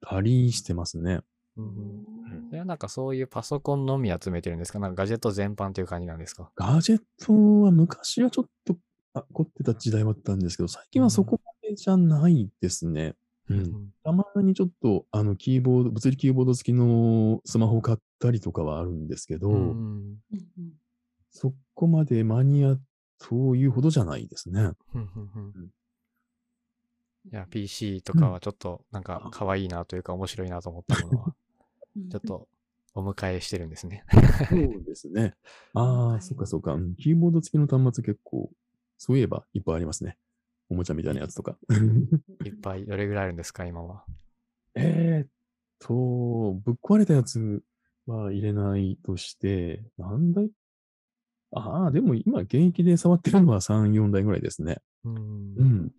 [0.00, 1.20] たりしてますね。
[1.58, 2.04] うん
[2.48, 4.78] それはなんかそういうパソコンのみ集めてるんですか？
[4.78, 6.50] なんかガジェット全般という感じなんですか？
[6.56, 8.76] ガジェットは昔はちょっと
[9.14, 13.14] あ凝ってた時代はあったんですけど、最近はそこまでじゃないですね。
[13.50, 13.92] うん。
[14.04, 19.62] たまにちょっと、あの、キーボード、物理キーボード付きのスマホ買ったりとかはあるんですけど、うんうん。
[19.62, 19.76] うん
[20.58, 20.72] うん
[21.30, 22.76] そこまでマニア
[23.18, 24.70] というほどじゃないですね。
[24.92, 25.42] ふんふんふん。
[25.42, 25.70] うん。
[27.30, 31.32] いや、PC とかはちょっとなんか可愛いなというか面白いなと思ったものは、うん
[32.10, 32.48] ちょっと
[32.94, 34.04] お迎えしてるんですね。
[34.48, 35.34] そうですね。
[35.74, 36.74] ああ、はいそっかそっか。
[36.74, 38.50] うんキーボード付きの端末結構、
[38.96, 40.16] そういえばいっぱいありますね。
[40.68, 41.56] おもちゃみたいなやつとか。
[42.44, 44.04] いっぱい、どれぐらいあるんですか、今は？
[44.74, 45.28] えーっ
[45.78, 47.62] と、ぶっ壊れたやつ
[48.06, 50.50] は入れないとして、何台？
[51.52, 54.82] ああ、でも今現役で触ってるのは3、4台ぐらいですね。
[55.04, 55.16] うん
[55.56, 55.92] うん。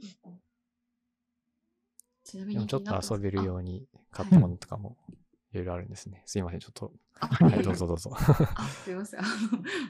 [2.24, 5.14] ちなみにちょっと遊べるよううに買ったものとかもい
[5.54, 6.24] ろいろあるんですね。
[6.26, 6.94] すいません、ちょっと。
[7.20, 8.12] あ、はい、どうぞどうぞ。
[8.16, 9.20] あ、すいません。
[9.22, 9.24] あ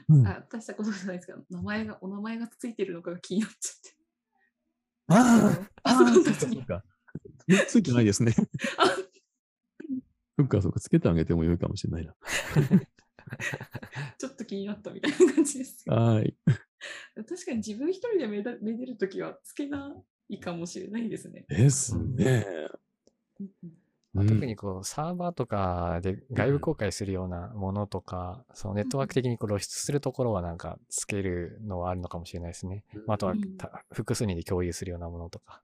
[0.08, 3.96] うんの、あ大したことじゃないですけど、名前が、お名前がついてるのかが気になっちゃって。
[5.08, 6.84] ああ、あ、そああ、うそっかそっか。
[7.68, 8.32] ついてないですね。
[8.78, 8.96] あ
[10.38, 12.14] そっかそっか、つけてあげてもよいかもしれないな。
[14.18, 15.84] ちょっと気になったみたいな感じです。
[15.88, 16.36] はい。
[17.14, 19.94] 確かに自分一人でめだめでるときはつけな
[20.28, 21.44] いかもしれないですね。
[21.48, 22.46] ですね。
[23.40, 23.72] うんうん
[24.12, 32.84] まあうん特にこう、サーバーとかで外部公開するようなものとか、そのネットワーク的にこう露出するところはなんかつけるのはあるのかもしれないですね。
[33.06, 33.34] まあ、あとは
[33.92, 35.62] 複数人で共有するようなものとか。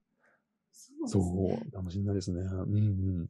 [1.06, 1.28] そうね
[1.68, 2.40] うかもしれないですね。
[2.40, 2.74] うんうん。
[2.74, 2.78] う
[3.23, 3.28] ん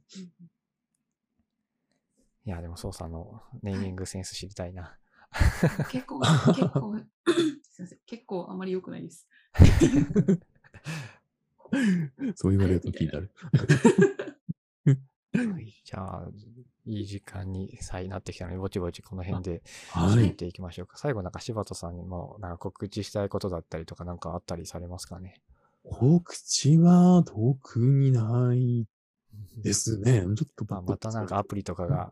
[2.45, 4.97] いや、でも、そうさんのネーミングセンス知りたいな。
[5.91, 6.95] 結構、結構、
[7.69, 9.27] すいません、結構あまり良くないです。
[12.35, 13.29] そう言われると気になる。
[15.37, 16.27] はいじゃあ、
[16.85, 19.61] いい時間にさえなってきたので、ぼちぼちこの辺で
[19.91, 20.15] はい。
[20.15, 20.97] 聞いていきましょうか。
[20.97, 25.41] 最後、なんか柴田さんにも、なんか告知したいことだったりとか、なんかあったりされますかね？
[25.83, 28.85] 告知は特にない
[29.63, 30.21] ですね。
[30.21, 32.11] ちょっとまあ、またなんかアプリとかが、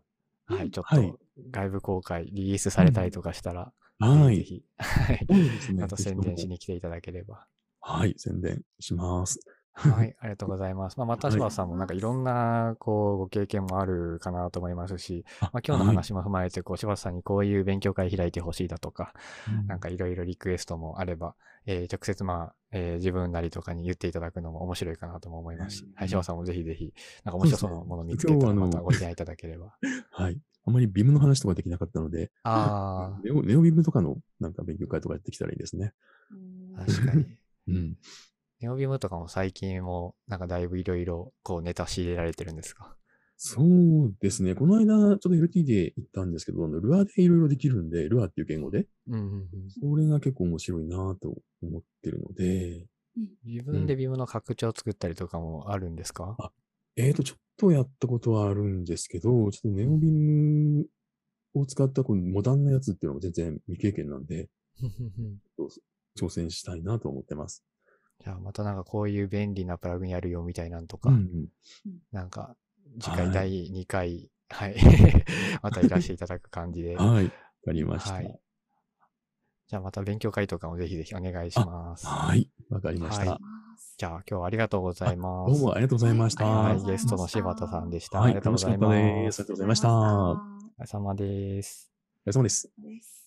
[0.50, 1.20] うんはい、ちょっはいと
[1.52, 4.38] 外部公開、リリースされたりとかしたら、はい。
[4.38, 5.28] ぜひ、はい
[5.76, 7.48] また宣伝しに来ていただければ。
[7.82, 9.40] はい、宣伝します。
[9.76, 10.98] はい、ありがとうございます。
[10.98, 19.14] まあ、またはい柴田さんもなんかいろんな、こう、ご経験もあるかなと思いますし、あまあ、今日の話も踏まえて、こう、柴田さんにこういう勉強会開いてほしいだとか、
[19.46, 21.36] はいなんかいろいろリクエストもあれば、
[21.66, 26.94] えー直接まあ、えー自分なりとかに言っていただくのも面白いかなとも思いますしうん、はい、柴田さんもぜひぜひ、
[27.24, 29.76] なんか面白そうなものを見つけたらまたご提案いただければ。
[30.12, 30.40] はい。
[30.68, 35.94] あまりビムの話とかできなかったので、あ ネオネオビムとかのなんか勉強会とかやってきたらいいですね。
[36.76, 37.26] 確かに。
[37.68, 37.98] うん。
[38.62, 42.96] ネオビムとかも最近も、なんかだいぶいろいろ、こう、ネタ仕入れられてるんですか？
[43.38, 44.56] そうですね。
[44.56, 49.50] この間、ちょっと LT で行ったんですけど、ルアーでいろいろできるんで、ルアーっていう言語で、うんうんうん。
[49.70, 52.86] それが結構面白いなと思ってるので、
[53.46, 56.52] 自分でビムの拡張作ったりとかもあるんですか、あ
[56.96, 60.86] えーと、ちょっとやったことはあるんですけど、ちょっとネオビム
[61.54, 64.50] を使ったこのモダンなやつっていうのも全然未経験なんで、
[66.18, 67.64] 挑戦したいなと思ってます。
[68.26, 71.48] じゃあまたなんかこういう便利なプラグインあるよみたいなんとか、うんうん
[72.12, 72.56] なんか
[73.00, 74.76] 次はい回第2回、はい、
[75.62, 76.96] またいらしていただく感じで。
[76.96, 77.26] はい。
[77.26, 77.32] わ
[77.66, 78.14] かりました。
[78.14, 78.30] ははいい。
[79.68, 82.08] じゃあまた勉強会とかもぜひぜひお願いします。
[82.08, 83.30] わかりました。
[83.32, 83.40] はい
[83.98, 85.54] じゃあ今日はありがとうございます。
[85.54, 86.46] どうもありがとうございました。
[86.46, 88.20] はい、ゲストの柴田さんでした。
[88.20, 88.92] はいありがとうございます。
[88.92, 90.40] ありがとうございましたお疲
[90.80, 91.92] れ様です。
[92.26, 92.44] お疲れ様。
[92.44, 93.25] です。